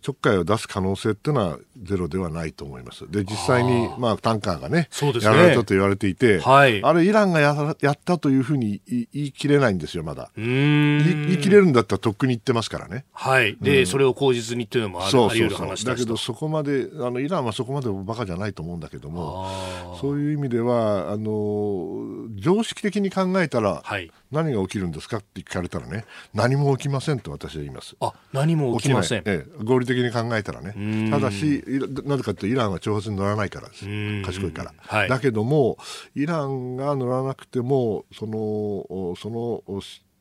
[0.02, 3.10] ちょっかいを出す可能性っていうのはゼロではないと思います。
[3.10, 10.30] で、実際にまあタンカーがね、そうですねやられたと言われていて、はいあれ、イランがやらやったというふうに言い切れないんですよ、まだ。
[10.36, 13.04] 言い切れるんだったらとっくに言ってますからね。
[13.12, 13.56] はい。
[13.60, 16.16] で、それを口実にっていうのもあるそうそうそう話だけど。
[16.16, 24.10] そこまであのイランはそこまでバカじゃないと思うんだけどもそういう意味ではあの常識的に考えたら、はい。
[24.30, 27.96] 何が起きるんですかって聞かれたらね何も起きませんと私は言います。
[28.00, 29.22] あ、何も起きません。
[29.26, 30.70] ええ、合理的に考えたらね
[31.06, 35.78] んただしいなぜかというとイランは挑発に乗らないからですん賢いから、はいだけども
[36.14, 39.62] イランが乗らなくてもそのおその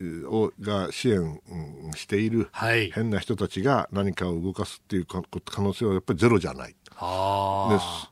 [0.01, 2.91] をが支援うんしているはい。
[2.91, 6.75] 変な人たちが何かを動かすっていうか可能性はやっぱりゼロじゃない。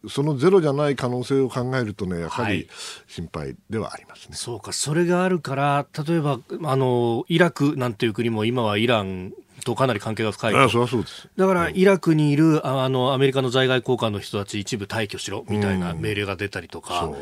[0.03, 2.59] でそのゼロじゃない可能性を考えるとねやははい。
[2.59, 2.69] り
[3.07, 4.35] 心配ではありますね。
[4.35, 9.33] そうか、それがあるから、例えば、あの、イラクなんていう国も今はイラン
[9.65, 10.59] とかなり関係が深いと。
[10.59, 11.27] ああそそうです。
[11.35, 17.17] だから、イラクにいる、ああの、アメリカの在外交官の人たち一部退去しろ、みたいな命令が出たりとか、そう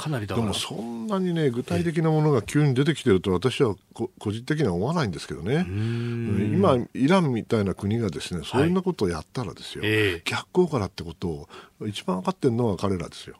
[0.00, 5.66] かなりでも、そんなにね具体的なものが急に出てきてると私はこ個人的には思わないんですけどね。
[5.68, 10.22] 今イランみたいな国がですねそういうなことをやったらですよ、ええ。
[10.24, 11.48] 逆効果だってことを
[11.86, 13.36] 一番分かってるのは彼らですよ。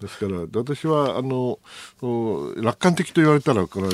[0.00, 1.58] ですから私はあの
[2.02, 3.88] お楽観的と言われたらこれ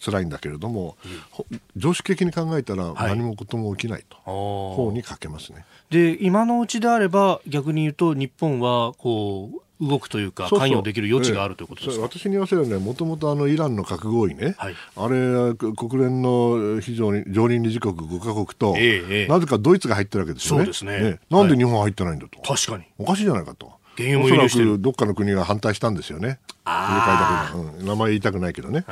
[0.00, 0.96] 辛いんだけれども、
[1.30, 3.16] ほ常識的に考えたらはい。
[3.16, 4.74] 何もことも起きないと、あー。
[4.74, 5.64] 方にかけますね。
[5.90, 12.02] で、今のうちであれば、逆に言うと、日本は、こう、動くというか、関与できる余地があるということですか？
[12.04, 12.08] ええ。
[12.08, 14.74] 私に言わせるとね、もともとあのイランの核合意ね、はい。
[14.96, 20.64] あれ、く国連の非常に常任理事国5カ国と、えなぜかドイツが入ってるわけですよね。
[20.64, 21.18] そうですね。
[21.28, 22.84] なんで日本入ってないんだと、確かに。
[22.98, 23.72] おかしいじゃないかと。
[23.96, 26.38] 原油も輸入してるおそらくどっかの国が反対したんですよね。
[26.66, 28.84] うん、名前言いたくないけどね。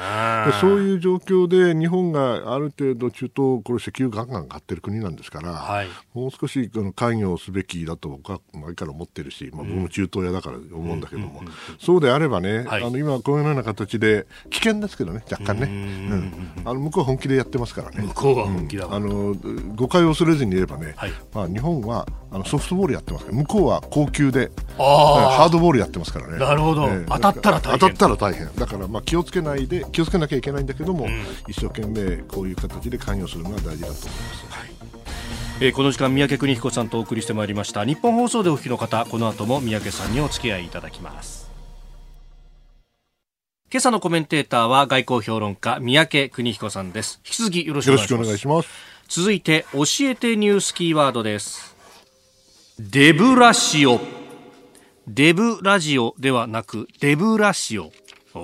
[0.61, 5.89] そういう状況で日本がある程度中東、これ石油ガンガン買ってる国なんですから、はい。
[6.15, 11.43] もう少しあの関与をすべきだと僕は前から思ってるし、まあ、僕も中東屋だから思うんだけども、
[11.81, 12.85] そうであればね、はい。
[12.85, 16.33] あの今こういうような形で危険ですけどね、若干ね、うん
[16.65, 18.03] あの向こうは本気でやってますからね。
[18.07, 18.95] 向こうは本気だわ。
[18.95, 19.35] あの
[19.75, 21.13] 誤解を恐れずに言えばね、はい。
[21.35, 23.37] まあ、日本はあのソフトボールやってますから。
[23.39, 26.39] 向こうは高級でハードボールやってますからね。
[26.39, 26.89] なるほど。
[27.09, 28.55] 当たったら当たったら大変。
[28.55, 31.09] だからまあ気をつけないで気をつけなきゃいけないんだけども、
[31.49, 34.05] 一生懸命こういう形で関与するのが大事だと思います、
[35.61, 37.85] えーこの時間三宅邦彦さんとお送りしてまいりました。
[37.85, 41.49] 日本放送でお聞きの方この後も三宅さんにお付き合いいただきます。
[43.73, 47.21] 今朝のコメンテーターは外交評論家三宅邦彦さんです。
[47.25, 48.69] 引き続きよろしくお願いします。
[49.09, 51.75] 続いて教えてニュースキーワードです。
[52.79, 54.01] デブラシオ
[55.07, 57.93] デブラジオではなくデブラシオ。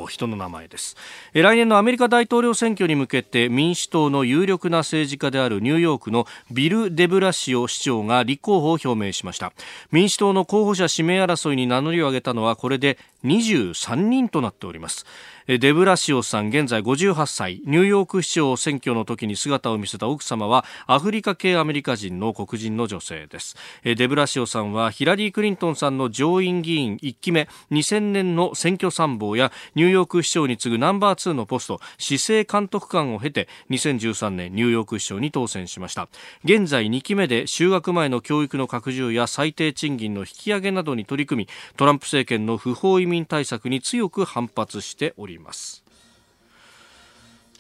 [0.09, 0.97] 人の名前です。
[1.33, 9.53] 来年のアメリカ大統領選挙に向けて民主党の有力な政治家であるニューヨークのビル・デブラシオ市長が立候補を表明しました。
[9.91, 15.07] 民主党の候補者指名争いに名乗りを上げたのはこれで23人となっております。
[15.59, 23.57] デブラシオさん現在58歳ニューヨーク市長選挙の時に姿を見せた奥様はアフリカ系アメリカ人の黒人の女性です。
[23.83, 36.09] デブラシオさんはヒラリー・クリントンさんの上院議員1期目2000年の選挙参謀やニューヨーク市長に次ぐナンバー2のポスト市政監督官を経て2013年ニューヨーク市長に当選しました。
[36.45, 45.40] 現在2期目で就学前の教育の拡充や最低賃金の引き上げなどに取り組みトランプ政権の不法移民対策に強く反発しております。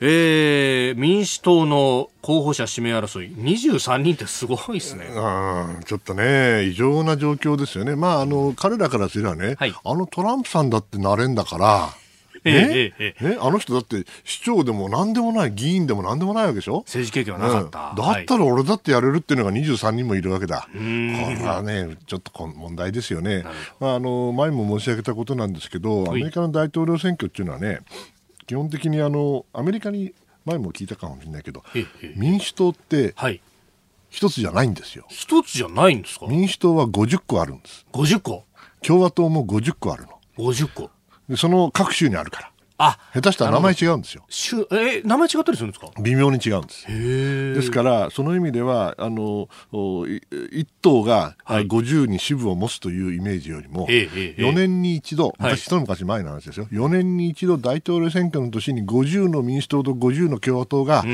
[0.03, 5.07] えー、民主党の候補者指名争い23人ってすごいですね。
[5.15, 9.75] あーちょっとね、異常な状況ですよね、まあ、あの彼らからすればね、はい。
[9.85, 11.91] あのトランプさんだってなれんだから、
[12.45, 12.95] ね？
[13.21, 13.37] ね？
[13.41, 16.79] あの人だって市長でも何でもない議員でも何でもないわけでしょ？
[16.87, 23.45] 政治経験はなかった、うん、だったら俺だってやれるっていうのが23人もいるわけだ、これはねちょっと問題ですよね、
[23.79, 27.81] まあ、あの前も申し上げたことなんですけどアメリカの大統領選挙っていうのはね
[28.47, 30.13] 基本的にあのアメリカに
[30.45, 31.63] 前も聞いたかもしれないけど
[32.17, 33.15] 民主党って
[34.09, 35.07] 一つじゃないんですよ。
[35.09, 36.27] 一つじゃないんですか？
[36.27, 37.87] 民主党は50個あるんです。
[37.93, 38.45] 50個？
[38.83, 40.19] 共和党も50個あるの。
[40.39, 40.91] 50個
[41.31, 42.51] でその各州にあるから。
[42.83, 44.25] あ下手したら名前違うんですよ。
[44.73, 45.91] え名前違ったりするんですか？
[46.01, 46.87] 微妙に違うんです。
[46.89, 49.49] ですからその意味ではあの
[50.51, 56.69] 一党が50に支部を持つというイメージよりも、4年に一度昔一昔前の話ですよ。
[56.73, 61.05] 4年に一度大統領選挙の年に50の民主党と50の共和党が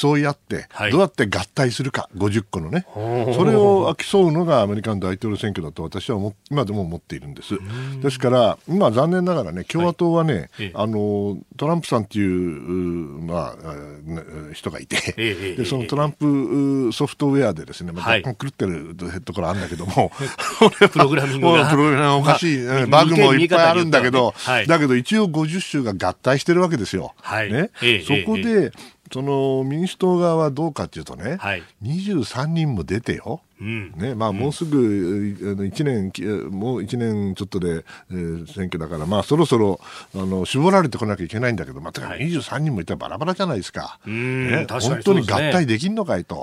[0.00, 6.18] 競い合って、どうやって合体するか、50個のね、それを競うのがアメリカの大統領選挙だと私は
[6.50, 7.58] 今でも思っているんです。
[8.00, 20.10] ですから、今、残念ながらね、共和党はね、はい、あのトランプさんっていう、まあ、人がいて、でそのトランプソフトウェアでですね、まあ、若干狂ってるところあるんだけども、
[20.90, 21.68] プログラミングが。
[21.70, 24.34] プログラミングおかしい、バグもいっぱいあるんだけど、
[24.66, 27.14] だけど一応50州が合体してるわけですよ。
[27.50, 27.70] ね、
[28.06, 28.72] そこで、
[29.12, 39.80] その民主党側はどうかというとね、はい、23人も出てよ、ねまあ、もうすぐ1年、もう1年ちょっとで、えー、選挙だから、まあ、そろそろ
[40.14, 46.40] あの絞られてこなきゃいけないんだけど、まあ、23人もいたらバラバラじゃないですか、ね、本当に合体できんのかいと、ね、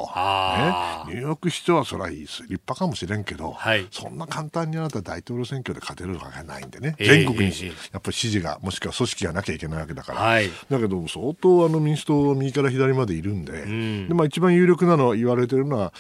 [1.08, 7.54] ニューヨーク市長はそれはいいです立派かもしれんけど、はい、そんな簡単にあなた大統領選挙で勝てるわけないんでね、全国に
[7.92, 15.94] やっぱり支持が、もしくは組織がなきゃいけないわけだから、はい、だけど相当あの民主党は右から左までいるんで、うん、でまあ、一番有力なの言われてるのは、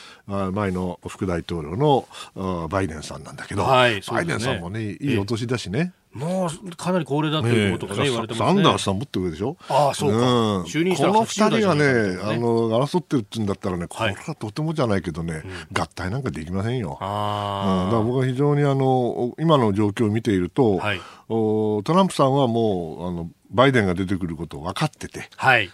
[0.51, 2.07] 前の副大統領の
[2.69, 5.91] バイデンさんなんだけど、はいね、バイデンさんもね、いいお年だしね。
[6.11, 8.47] もうかなり高齢だということがね、ね言われてますね。
[8.55, 9.57] サンダースさんもっと上でしょ？
[9.69, 10.17] ああ、そうか。
[10.17, 11.83] うん、就任したこの二人がね、
[12.23, 16.97] あの、争ってるって言うんだったらね、これはとてもじゃないけどね、はい、合体なんかできませんよ。
[16.99, 25.69] あうん、だから僕は非常にあの、今の状況を見ていると、はい、おトランプさんはもう、あの、バイデンが出てくることを分かってて、はい、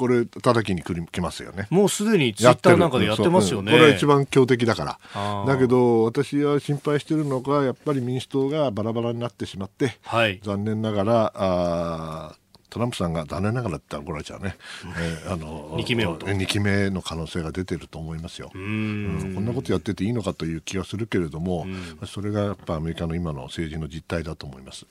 [0.00, 1.66] これ叩きに来きますよね。
[1.68, 5.44] もうすでにツイッターなんかでやってますよね、うん、これは一番強敵だから。
[5.46, 12.34] だけど私は心配しているのがやっぱり民主党がバラバラになってしまって、はい、残念ながらあ
[12.70, 14.56] トランプさんが残念ながらって怒られちゃうね、
[14.98, 16.26] えー、あの 2期目をと。
[16.26, 21.66] 2期目の可能性が出てると思いますよ、うん、こんなことやってていいのかという気がするけれども、
[22.06, 24.86] それがやっぱアメリカの今の政治の実態だと思います。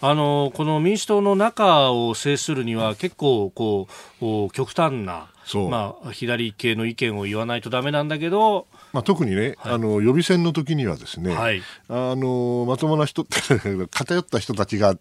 [0.00, 3.88] あのこの民主党の中を制するには結構こ
[4.20, 5.28] う極端な
[5.70, 13.24] まあ、左系の意見を言わないとだめなんだけど、まあ、特にね、はい、あの予備選の時にはですね、はい、あのまともな人
[13.90, 14.96] 偏った人たちが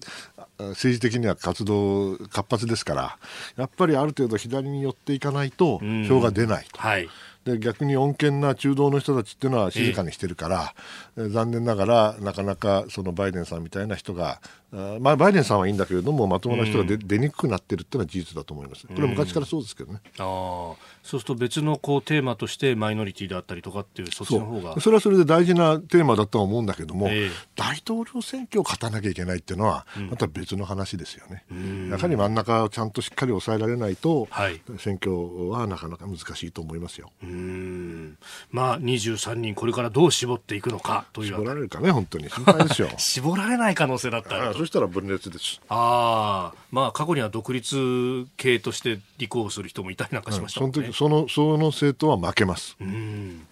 [0.58, 3.17] 政治的には活動活発ですから
[3.58, 6.79] やっぱりある程度左に寄っていかないと票が出ないと。
[6.79, 7.10] はい。
[7.45, 10.73] で逆に穏健な中道の人たちっていうのは静かにしてるから、
[11.15, 14.64] えー、残念ながらなかなかそのバイデンさんみたいな人があ
[14.99, 18.88] まあ、バイデンさんはいいんだけれどもまともな人が出,、出にくくなってるっていうのは事実だと思います。
[18.88, 20.01] これは昔からそうですけどね。
[20.19, 31.45] あそうすると別のこうテーマとしてマイノリティであったりとかっていうそっちの方がそれはそれで大事なテーマだとは思うんだけども、えー、大統領選挙を勝たなきゃいけないっていうのはまた別の話ですよね。
[31.51, 37.11] うん、やはり真ん中をちゃんとしっかり抑えられないと、はい、選挙はなかなか難しいと思いますよ。
[37.23, 38.17] うん。
[38.51, 41.27] まあ23人これからどう絞っていくのかという。
[41.27, 42.29] 絞られるかね本当に。
[42.31, 42.89] 心配ですよ。
[42.97, 45.62] 絞られない可能性だったらそしたら分裂です。
[45.69, 52.75] ああ、まあ過去には独立系として立候補する人もいたりなんかしましたね、うん、その時そのその政党は負けます。
[52.82, 53.45] うん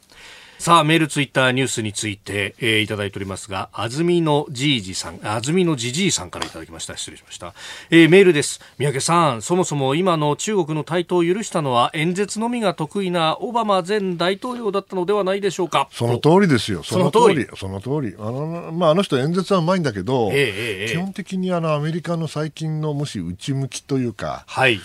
[0.64, 6.96] さあ、メール、ツイッター、ニュースについて、えー、いただいておりますが、安住のじいじさん、安住のじじいさんからいただきました。
[6.96, 7.54] 失礼しました。
[7.90, 8.62] えー、メールです。
[8.78, 15.90] 三宅さん、そもそも今の中国の台頭を許したのは演説のみが得意なオバマ前大統領だったのではないでしょうか。
[15.92, 16.82] その通りですよ。
[16.82, 17.46] その通り。
[17.58, 18.16] その通り。
[18.18, 24.80] あの、まあ、あの人演説はうまいんだけど、えー、基本的にあのアメリカの最近のもし内向きというか、はい。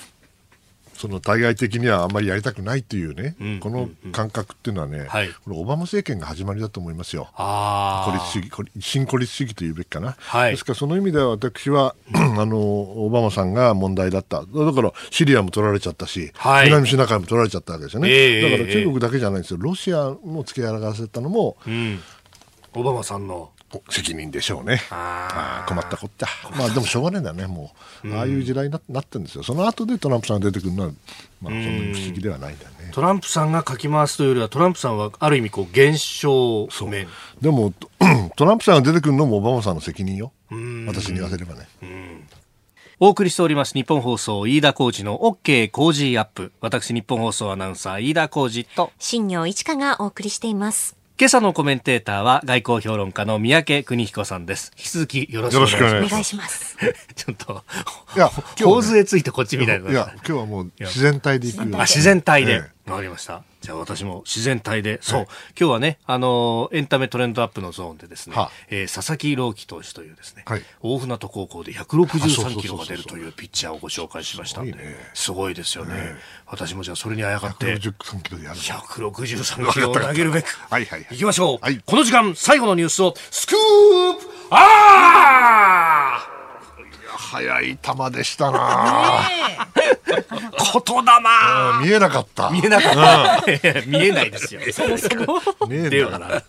[0.99, 7.29] その対外的にはあんまりやりたくないというね、うん、この感覚っていうのはね、はい、これオバマ政権が始まりだと思いますよ。
[7.37, 10.17] 孤立主義、新孤立主義というべきかな。
[10.19, 14.41] はい、ですからその意味では私は、あの、オバマさんが問題だった。
[14.41, 18.09] だからシリアも取られちゃったし、はい、南シナ海も取られちゃったわけですよね。
[18.11, 19.59] えー、だから中国だけじゃないんですよ。
[19.61, 22.01] ロシアも付け上がらせたのも、うん、
[22.75, 23.53] オバマさんの
[23.91, 24.81] 責任でしょうね。
[24.91, 26.27] あ困ったこっちゃ。
[26.57, 27.73] まあでもしょうがないんだよね、も
[28.05, 28.15] う。
[28.15, 29.43] ああいう時代にななってるんですよ。
[29.43, 30.91] その後でトランプさんが出てくるのは、
[31.43, 32.91] まあ、そんなに不思議ではないんだよね。
[32.93, 37.07] トランプさんがかき回すというよりは、トランプさんはある意味こう、現象面。
[37.41, 37.73] でも、
[38.37, 40.33] トランプさんが出てくるのもオバマさんの責任よ。
[40.87, 41.69] 私に言わせればね。
[43.01, 46.53] お送りしております日本放送飯田浩二の OK 工事アップ。
[46.61, 50.98] 私日本放送アナウンサー飯田浩二と新業一華がお送りしています。
[51.21, 54.71] 今朝のコメンテーターは外交評論家の三宅邦彦さんです。
[54.77, 56.77] 引き続きよろしくお願いします。
[57.17, 57.65] ちょっと、
[58.15, 58.31] いや、
[58.63, 59.91] 構図へついてこっちみたいな。
[59.91, 61.61] いや、今日はもう自然体でいく。
[61.61, 62.61] あ、自然体で。
[62.87, 63.43] わ、かりました。
[63.69, 74.75] じゃあ私も自然体で、そう、今日はね、あのエンタメトレンドアップのゾーンでですね、はえー、佐々木朗希投手というですね、はい、大船渡高校で163キロが出るというピッチャーをご紹介しましたんで、
[75.13, 76.15] すごいですよね。
[76.47, 78.59] 私もじゃあそれにあやかって、163キロでやる。
[78.59, 81.19] 163キロを投げるべく、はいはい、い。
[81.19, 86.39] きましょう、はい、この時間、最後のニュースを、スクープあー!
[87.19, 89.29] 速い球でしたな。
[90.73, 92.51] 言霊見えなかった。
[92.51, 93.87] 見えなかった。
[93.87, 94.61] 見えないですよ。
[94.73, 95.09] そもそ
[95.61, 95.67] も。
[95.67, 96.43] ねえな。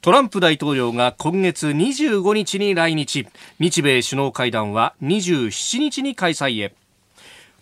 [0.00, 3.26] トランプ大統領が今月25日に来日。
[3.58, 6.74] 日米首脳会談は27日に開催へ。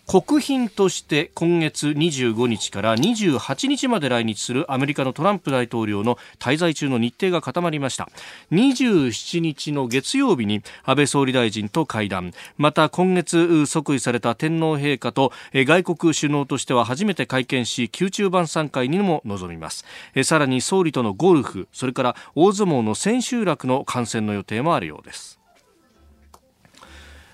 [0.09, 8.09] 国賓として今月25日から28日まで来日するアメリカのトランプ大統領の滞在中の日程が固まりました。
[8.51, 12.33] 27日の月曜日に安倍総理大臣と会談。
[12.57, 19.85] また今月即位された天皇陛下と外国首脳としては初めて会見し宮中晩餐会にも臨みます。
[20.23, 25.38] さらに総理とのゴルフそれから大相撲の千秋楽の観戦の予定もあるようです。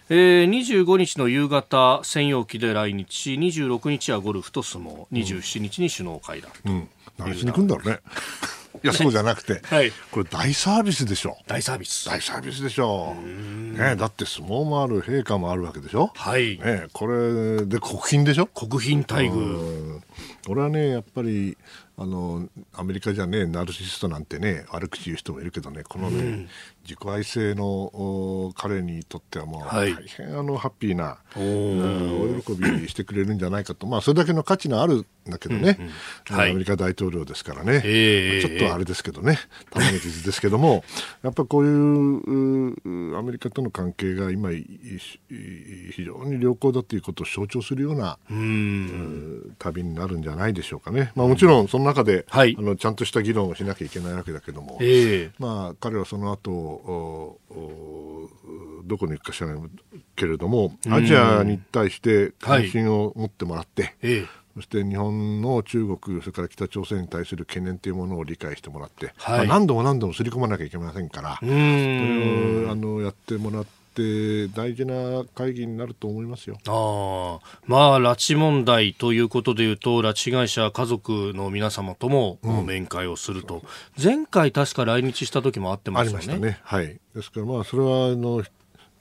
[0.10, 5.08] えー、25日の夕方専用機で来日26日はゴルフと相撲。
[5.12, 8.00] 27日に首脳会談、うん、何しに行くんだろうね。
[8.84, 11.38] いやそうじゃなくて、はい、これ大サービスでしょ。
[11.48, 12.06] 大サービス。
[12.06, 13.16] 大サービスでしょ。
[13.16, 16.12] ねだって相撲もある陛下もあるわけでしょ。
[16.14, 16.60] はい。
[16.60, 18.46] ねこれで国賓でしょ。
[18.46, 20.02] 国賓待遇。
[20.48, 21.58] 俺はねやっぱり
[21.98, 26.50] あのアメリカじゃねナルシストなんてね悪口言う人もいるけどねこのね、うん、
[26.86, 39.40] 自己愛性の彼にとってはもう大変あのハッピーな、お喜びしてくれるんじゃないかと、まあ、それだけの価値のあるんだけどね、うんうんはい、アメリカ大統領ですからね、えー、ちょっとあれですけどね、
[39.72, 40.84] たまに傷ですけども、
[41.24, 44.70] やっぱこういうアメリカとの関係が今、非
[46.06, 48.20] 常に良好だということを象徴するような
[49.58, 51.12] 旅になるんじゃないでしょうかね。
[51.16, 56.75] まあ、もちろんその中で、はい、あのちゃんとした議論をしなきゃいけないわけだけども、えー、まあ、彼はその後
[58.86, 59.60] どこに行くか知らない
[60.16, 73.85] けれども、アジアに対して関心を持ってもらって、はい、そして日本の中国、それから北朝鮮に対する懸念というものを理解してもらって、はい、まあ、何度も何度もすり込まなきゃいけませんから、それをあのやってもらって、
[74.56, 76.58] 大事な会議になると思いますよ。
[76.68, 83.64] あまあ、拉致問題ということでいうと、拉致被害者家族の皆様とも面会をすると、
[83.98, 86.18] うん、前回、確か来日した時もあってましたね。
[86.18, 86.60] ありましたね。
[86.64, 87.00] はい。
[87.16, 88.44] ですから、まあ、それはあの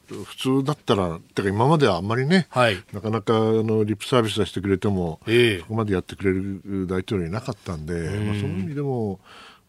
[0.06, 8.26] 普通だったら、てか今まではあんまりね、はい、なかなかあのリップサービスはしてくれても、えー、そこまでやってくれる大統領いなかったんで、ん。
[8.26, 9.20] まあ、その意味でも、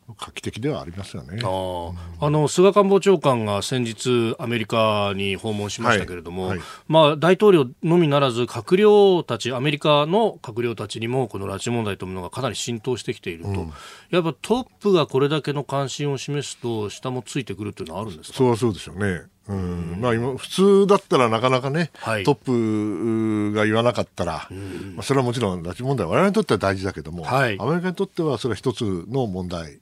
[0.08, 1.42] 画期的ではありますよね。
[1.44, 13.74] あ、あの菅官房長官が先日、アメリカに訪問しましたけれども、はいはい、まあ、大統領のみならず、閣僚たち、アメリカの閣僚たちにも、この拉致問題というものがかなり浸透してきていると、うん、
[14.12, 18.38] やっぱトップがこれだけの関心を示すと、下もついてくるというのはあるんですか？
[18.38, 19.24] そうそうでしょうね。
[19.48, 19.98] うん。
[20.02, 24.48] まあ、今普通だったらなかなかね、はい、トップが言わなかったら、
[24.96, 29.80] まあ、それはもちろん拉致問題は我々にとっては大事だけども、はい、アメリカにとってはそれは一つの問題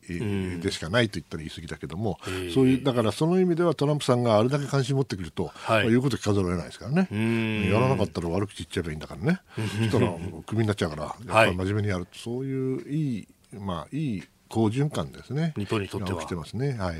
[0.62, 2.20] でしかないと言ったら言い過ぎだけども、
[2.54, 10.12] そういうだからその意味ではトランプさんがあれだけ関心を持ってくると、はい、まあ、言うこと聞かざるを得ないですからね、やらなかったら悪口言っちゃえばいいんだからね、そしたら
[10.46, 14.24] クビになっちゃうから、やっぱり真面目にやる、そういういい、まあ、いい
[14.54, 15.56] 好循環ですね。
[15.58, 16.20] 日本にとっては。
[16.20, 16.74] 起きてますね。
[16.74, 16.98] はい。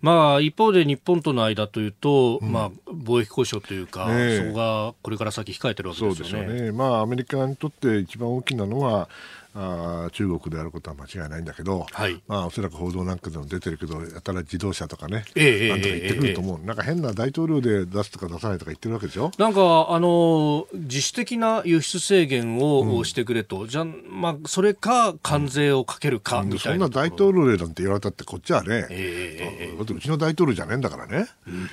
[0.00, 6.24] まあ、一方で日本との間というと、うん、まあ、貿易交渉というか、ね、そこがこれから先控えてるわけですよね。
[6.30, 6.72] そうですよね。
[6.72, 9.10] まあ、アメリカにとって一番大きなのは、
[9.58, 19.30] あ中国であることは間違いないんだけど、はい、まあ、おそらく報道なんかでも出てるけど、やたら自動車とかね、えー、なんとか言ってくると思う、えー、なんか変な大統領で出すとか出さないとか言ってるわけでしょ？
[19.38, 31.26] なんか、あの自主的な輸出制限をしてくれと、うん、じゃまあ、それか関税をかけるかみたいな、うん、そんな大統領なんて言われたって、こっちはね、えー、うちの大統領じゃねえんだからね、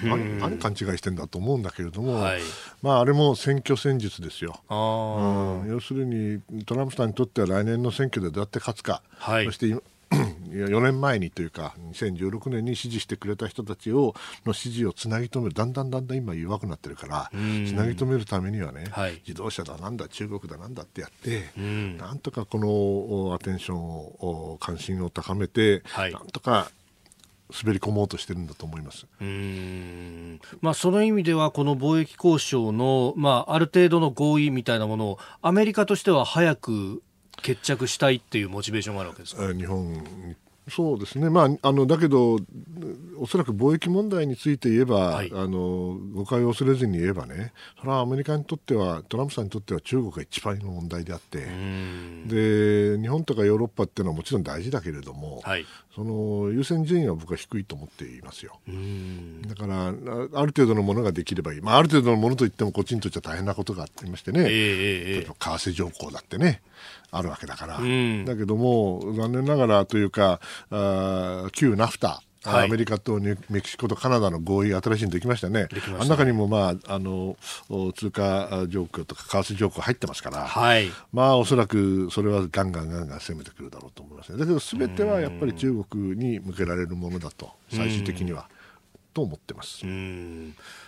[0.04, 2.42] 何何勘違いしてんだと思うんだけれども、はい、
[2.82, 4.62] まあ、あれも選挙戦術ですよ。
[4.70, 9.82] うん、要するにトランプさんにとっては来年の選挙でどうやって勝つか、はい、そして4
[10.82, 14.14] 年前にというか2016年に支持してくれた人たちを
[14.46, 17.36] の支持をつなぎ止めるだんだんだんだん今弱くなってるからつ
[17.74, 21.50] なぎ止めるためにはね、はい、自動車だなんだ中国だなんだってやって
[21.98, 26.70] なんとかこのアテンションを関心を高めて、はい、なんとか
[27.62, 29.06] 滑り込もうとしてるんだと思います。
[29.22, 30.40] うん。
[30.62, 37.04] まあ、その意味では、この貿易交渉の、まあ、ある程度の合意みたいなものを、アメリカとしては早く
[37.42, 39.54] 決着したいっていうモチベーションがあるわけですか？
[39.54, 40.02] 日本に。
[40.70, 42.38] そうですね、まあ、あのだけど、
[43.18, 51.40] おそらく貿易問題について言えば、はい、あの誤解を恐れずに言えばね、それはアメリカにとっては、トランプさんにとっては中国が一番の問題であって、
[52.28, 58.58] で日本とかヨーロッパっていうのはもちろん大事だけれども、はい、その優先順位は僕は低いと思っていますよ。
[59.46, 59.98] だから、ある
[60.32, 66.62] 程度のものができればいい、まあ、ある程度のものといっても、こっちにとっては大変なことがありましてね、えー、例えば為替条項だってね。
[67.12, 70.40] あるわけだから、うん、だけども残念ながらというか
[70.72, 77.38] あ旧ナフタはい、アメリカとメキシコとカナダの合意、新しいのできましたね、あの中にも、まあ、あの
[77.96, 88.50] 通貨状況とか為替状況入ってますから、はい、まあおそらくそれはガンガンガンガン攻めてくるだろうと思います、ね、だけど、すべてはやっぱり中国に向けられるものだと、最終的には。
[89.14, 89.86] と思ってます。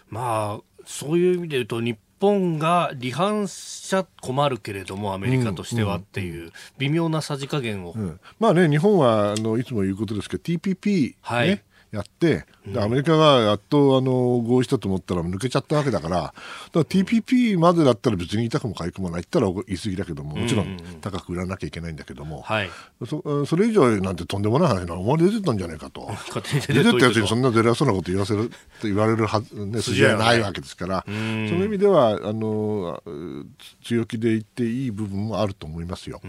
[0.10, 11.62] まあ、そういう意味で言うと、日本が離反しちゃ困るけれども、アメリカとしてはっていう、微妙なさじ加減を、うん、まあね、日本はあのいつも言うことですけど、TPP、ね、はい、
[11.92, 12.46] やって、
[12.78, 16.34] アメリカがやっとあの合意したと思ったら抜けちゃったわけだから、だか
[16.74, 22.70] ら TPP までだったら別に痛くも痒くもないったら言い過ぎだけども、もちろん高く売らなきゃいけないんだけども、はい、
[23.08, 26.10] そそれ以上なんてとんでもない話な、お前出てたんじゃないかと、
[26.68, 28.50] 出てったやつにそんな偉そうなこと言わせる
[28.82, 33.02] と言われるはず、ね、筋合いはないわけですから、その意味ではあの
[33.84, 36.20] 強気で言っていい部分もあると思いますよ。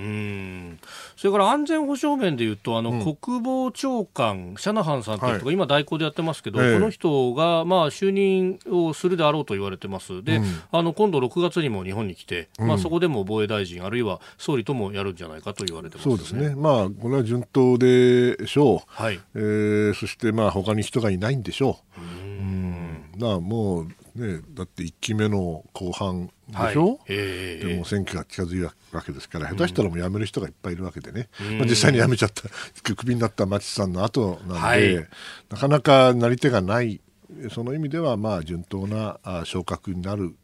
[1.16, 10.22] それから安全保障面でいうと、あの、うん、国防長官、シャナハンさんという人が今、代行でやってますけど、えこの人が、まあ、就任をするであろうと言われてます。
[10.22, 19.20] で、うん、あの今度6月にも日本に来て、まあ、そこでも防衛大臣、あるいは総理ともやるんじゃないかと言われてます、ね、そうですね、まあ、これは順当でしょう、はい。
[19.34, 22.00] えー、そして、まあ他に人がいないんでしょう。
[22.00, 22.66] うん。
[23.16, 32.42] なもうね、だって1期目の後半でしょ、はいえー、でも選挙が近づいたわけですから、下手したらもう辞める人がいっぱいいるわけでね、うん、まあ、実際に辞めちゃった、
[32.94, 35.08] クビになった町さんの後なんで、はい、
[35.50, 37.00] なかなかなり手がない、
[37.50, 40.34] その意味では、まあ、順当な昇格になる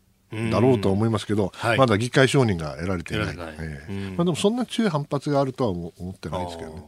[0.51, 3.55] だろうと思いますけど、はい、まだ議会承認が得られていない、ない。
[3.59, 6.85] えー、まあ、でもそんな強い反発があるとは思ってないですけどね。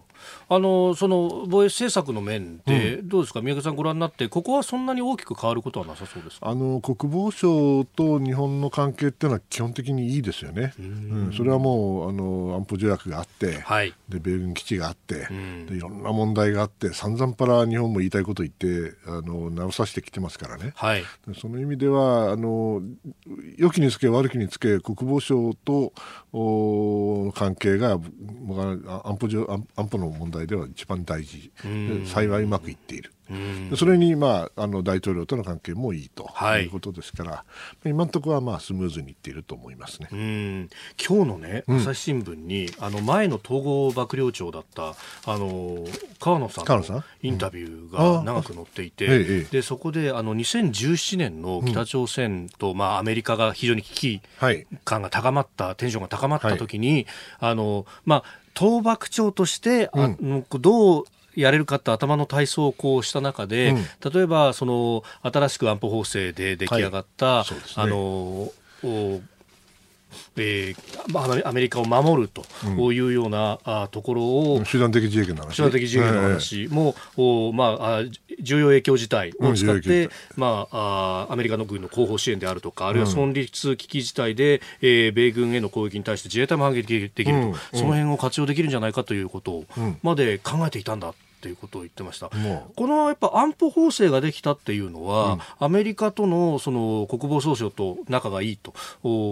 [0.48, 11.32] あのその防衛政策の面で、どうですか、宮家さん、ご覧になって、ここはそんなに大きく変わることはなさそうですあの国防省と日本の関係っていうのは基本的にいいですよね、うん。
[11.36, 15.26] それはもうあの安保条約があって、はい、で米軍基地があって、
[15.68, 21.04] でいろんな問題があって、散々パラ日本も言いたいこと言ってあの直させてきてますからね、はい、
[21.40, 22.82] その意味ではあの
[23.56, 25.92] 良きにつけ悪きにつけ国防省と
[26.32, 28.00] お関係が安
[29.20, 29.26] 保
[29.76, 31.50] 安保の問題では一番大事、
[32.06, 33.14] 幸いうまくいっている。
[33.76, 36.28] それに、まあ、あの大統領との関係もいいと
[36.58, 36.66] い。
[36.66, 37.44] うことですから、は
[37.86, 40.08] い、今のところはまあスムーズにいっていると思いますね。
[40.10, 45.84] 今日のね、朝日新聞に、あの前の統合幕僚長だったあの
[46.20, 54.22] 川野さんのインタビューが長く載っていて、うん、でそこであの2017年の北朝鮮と、うん、まあ、アメリカが非常に危機
[54.84, 57.06] 感が高まった、テンションが高まった時に、はい、
[57.40, 61.04] あのまあ倒幕長として、うん、どう
[61.36, 67.54] やれるかって頭の体操をこうした中で、うん、例えばその新しく安保法制で出来上がった、はい。
[67.54, 68.50] ね、あの
[70.36, 72.44] えーまあ、アメリカを守ると
[72.92, 75.54] いうような、うところを集団的自衛権の話。
[75.54, 76.68] 集団的自衛権の話。
[76.68, 78.02] も、おまあ、
[78.40, 89.64] 重要影響事態を使って、うん、まあ、あアメリカの軍の後方支援であるとかあるいは存立危機事態で、えー、米軍への攻撃に対して自衛隊も反撃できると、うん、その辺を活用できるんじゃないかということ
[90.02, 91.14] まで考えていたんだ
[91.44, 92.30] ということを言ってました。
[92.30, 98.72] このやっぱ安保法制ができたっていうのは、うん、アメリカとのその国防総省と仲がいいと、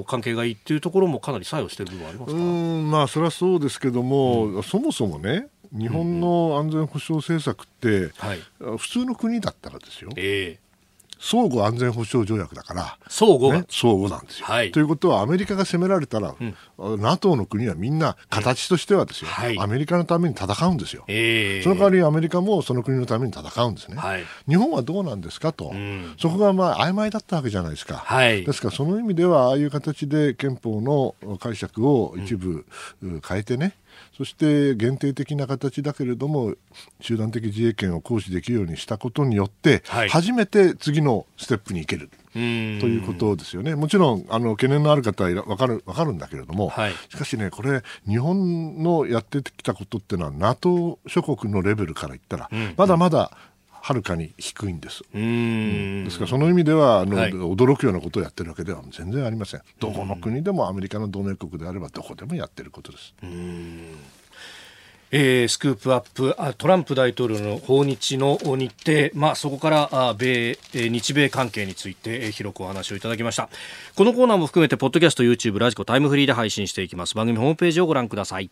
[0.04, 2.38] 関係がいいっていうところもかなり作用している部分ありますか？
[2.38, 8.12] うんまあそれはそうですけども、うん、そもそもね、日本の安全保障政策って、
[8.60, 10.71] うん、普通の国だったらですよ、えー
[11.22, 14.72] 相互安全保障条約だから、相互、ね、相互なんですよ、はい。
[14.72, 23.96] ということは、アメリカが攻められたら、うん、NATO の国はみんな、形としてはですよ、はい、アメリカのために戦うんですよ、えー、その代わりアメリカもその国のために戦うんですね。
[23.96, 27.98] はい、日本はどうなんですかと、うん、そこがまあ曖昧だったわけじゃないですか。
[27.98, 32.66] はい、ですから、その意味では、ああいう形で憲法の解釈を一部
[33.00, 33.76] 変えてね、
[34.16, 36.54] そして限定的な形だけれども
[37.00, 42.10] 集団的自衛権を行使できるようにしたことによって、はい、初めて次のステップに行ける。
[42.32, 43.74] ということですよね。
[43.74, 53.36] もちろんあの懸念のある方は分かる分かるんだけれども、はい、しかしね、これ、日本のやってきたことっていうのは、NATO 諸国のレベルから言ったら、うん、まだまだ
[53.84, 55.02] はるかに低いんです。
[55.12, 56.04] うん。
[56.04, 57.32] ですからその意味ではあの、はい。
[57.32, 59.62] 驚くようなことをやってるわけでは全然ありません。
[59.80, 63.12] どこの国でもアメリカの同盟国であればどこでもやってることです。
[65.14, 73.48] えースクープアップあトランプ大統領の訪日の日程、まあ、そこからあ米、えー日米関係について、えー広くお話をいただきました。
[73.96, 77.16] このコーナーも含めてポッドキャスト YouTube ラジコタイムフリーで配信していきます。
[77.16, 78.50] 番組ホームページをご覧ください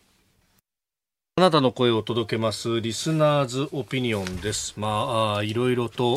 [1.41, 4.75] あなたの声を届けますリスナーズオピニオンです。
[4.77, 6.13] まあ、あいろいろと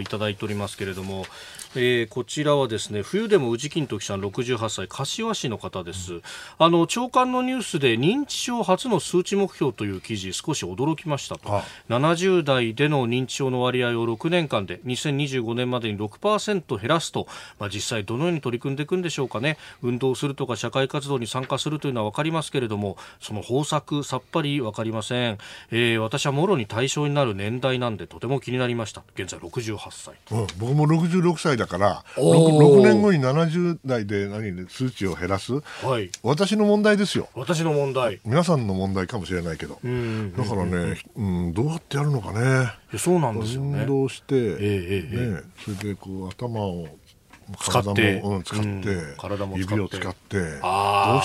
[0.00, 1.26] いただいておりますけれども、
[1.74, 6.20] えーこちらはですね、冬でも宇治金時さん68歳、柏市の方です。
[6.58, 11.54] あの、長官のニュースで認知症初の数値目標という記事、少し驚きましたと。
[11.54, 17.26] あ70代での認知症の割合を6年間で2025年までに6%減らすと、
[17.58, 19.58] まあ、実際どのように取り組んでいくんでしょうかね。
[19.82, 25.38] 運動するとか社会活動に参加するというのは分かりますけれどもその方策さっぱり分かりません、
[25.70, 29.02] えー私はもろに対象になる年代なんでとても気になりました。
[29.14, 35.52] 現在68歳うん、僕も66歳だからお 6, ー年後に70代で何ね数値を減らす？
[35.82, 36.10] はい。
[36.22, 37.28] 私の問題ですよ。
[37.34, 38.20] 私の問題。
[38.24, 42.72] 皆さんの問題かもしれないけど、うんだからね、うん、どうやってやるのかね。
[42.96, 43.80] そうなんですよね。
[43.80, 46.88] 運動して、えええね、それでこう頭を
[47.60, 48.20] 使って。
[48.20, 49.74] 体も、うん、使って、うん体も使って。
[49.74, 50.60] 指を使ってどうし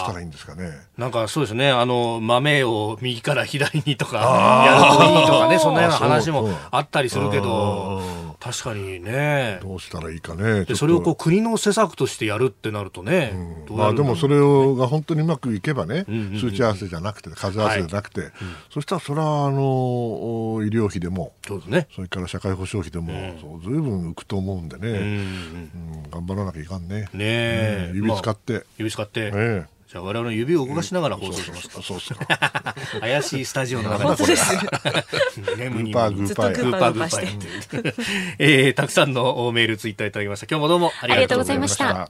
[0.06, 0.72] たらいいんですかね？
[0.98, 4.18] なんかそうですね、あの、豆を右から左にとか、
[4.66, 8.02] やるといいとかね、そんなような話もあったりするけど。
[8.02, 9.60] うん、確かにね。
[9.62, 10.66] どうしたらいいかね。
[10.76, 13.32] それをこう国の施策としてやるってなるとね、
[13.66, 18.32] どうんだろうでもそれをが本当にうまくいけばね、んうんうん数値合わせじゃなくて数合わせじゃなくて、
[18.70, 21.88] そしたらそれはあのお医療費でもそうですね。
[21.96, 27.08] それから社会保障費でも、ずいぶん浮くと思うんでね、うんうん頑張らなきゃいかんね。
[27.14, 27.92] ねえ。
[27.92, 29.32] うん指使っまあて、指使って。
[29.34, 31.84] えじゃあ我々の指を動かしながら放送しますか。
[31.84, 33.00] そうそう。
[33.00, 34.56] 怪しいスタジオの中本当です。
[35.56, 37.94] ね、ググーパーグーパーグーパーグーパー。
[38.40, 40.48] えーたくさんのメール、ツイッターいただきました。
[40.50, 40.92] 今日もどうも。
[41.00, 42.10] ありがとうございました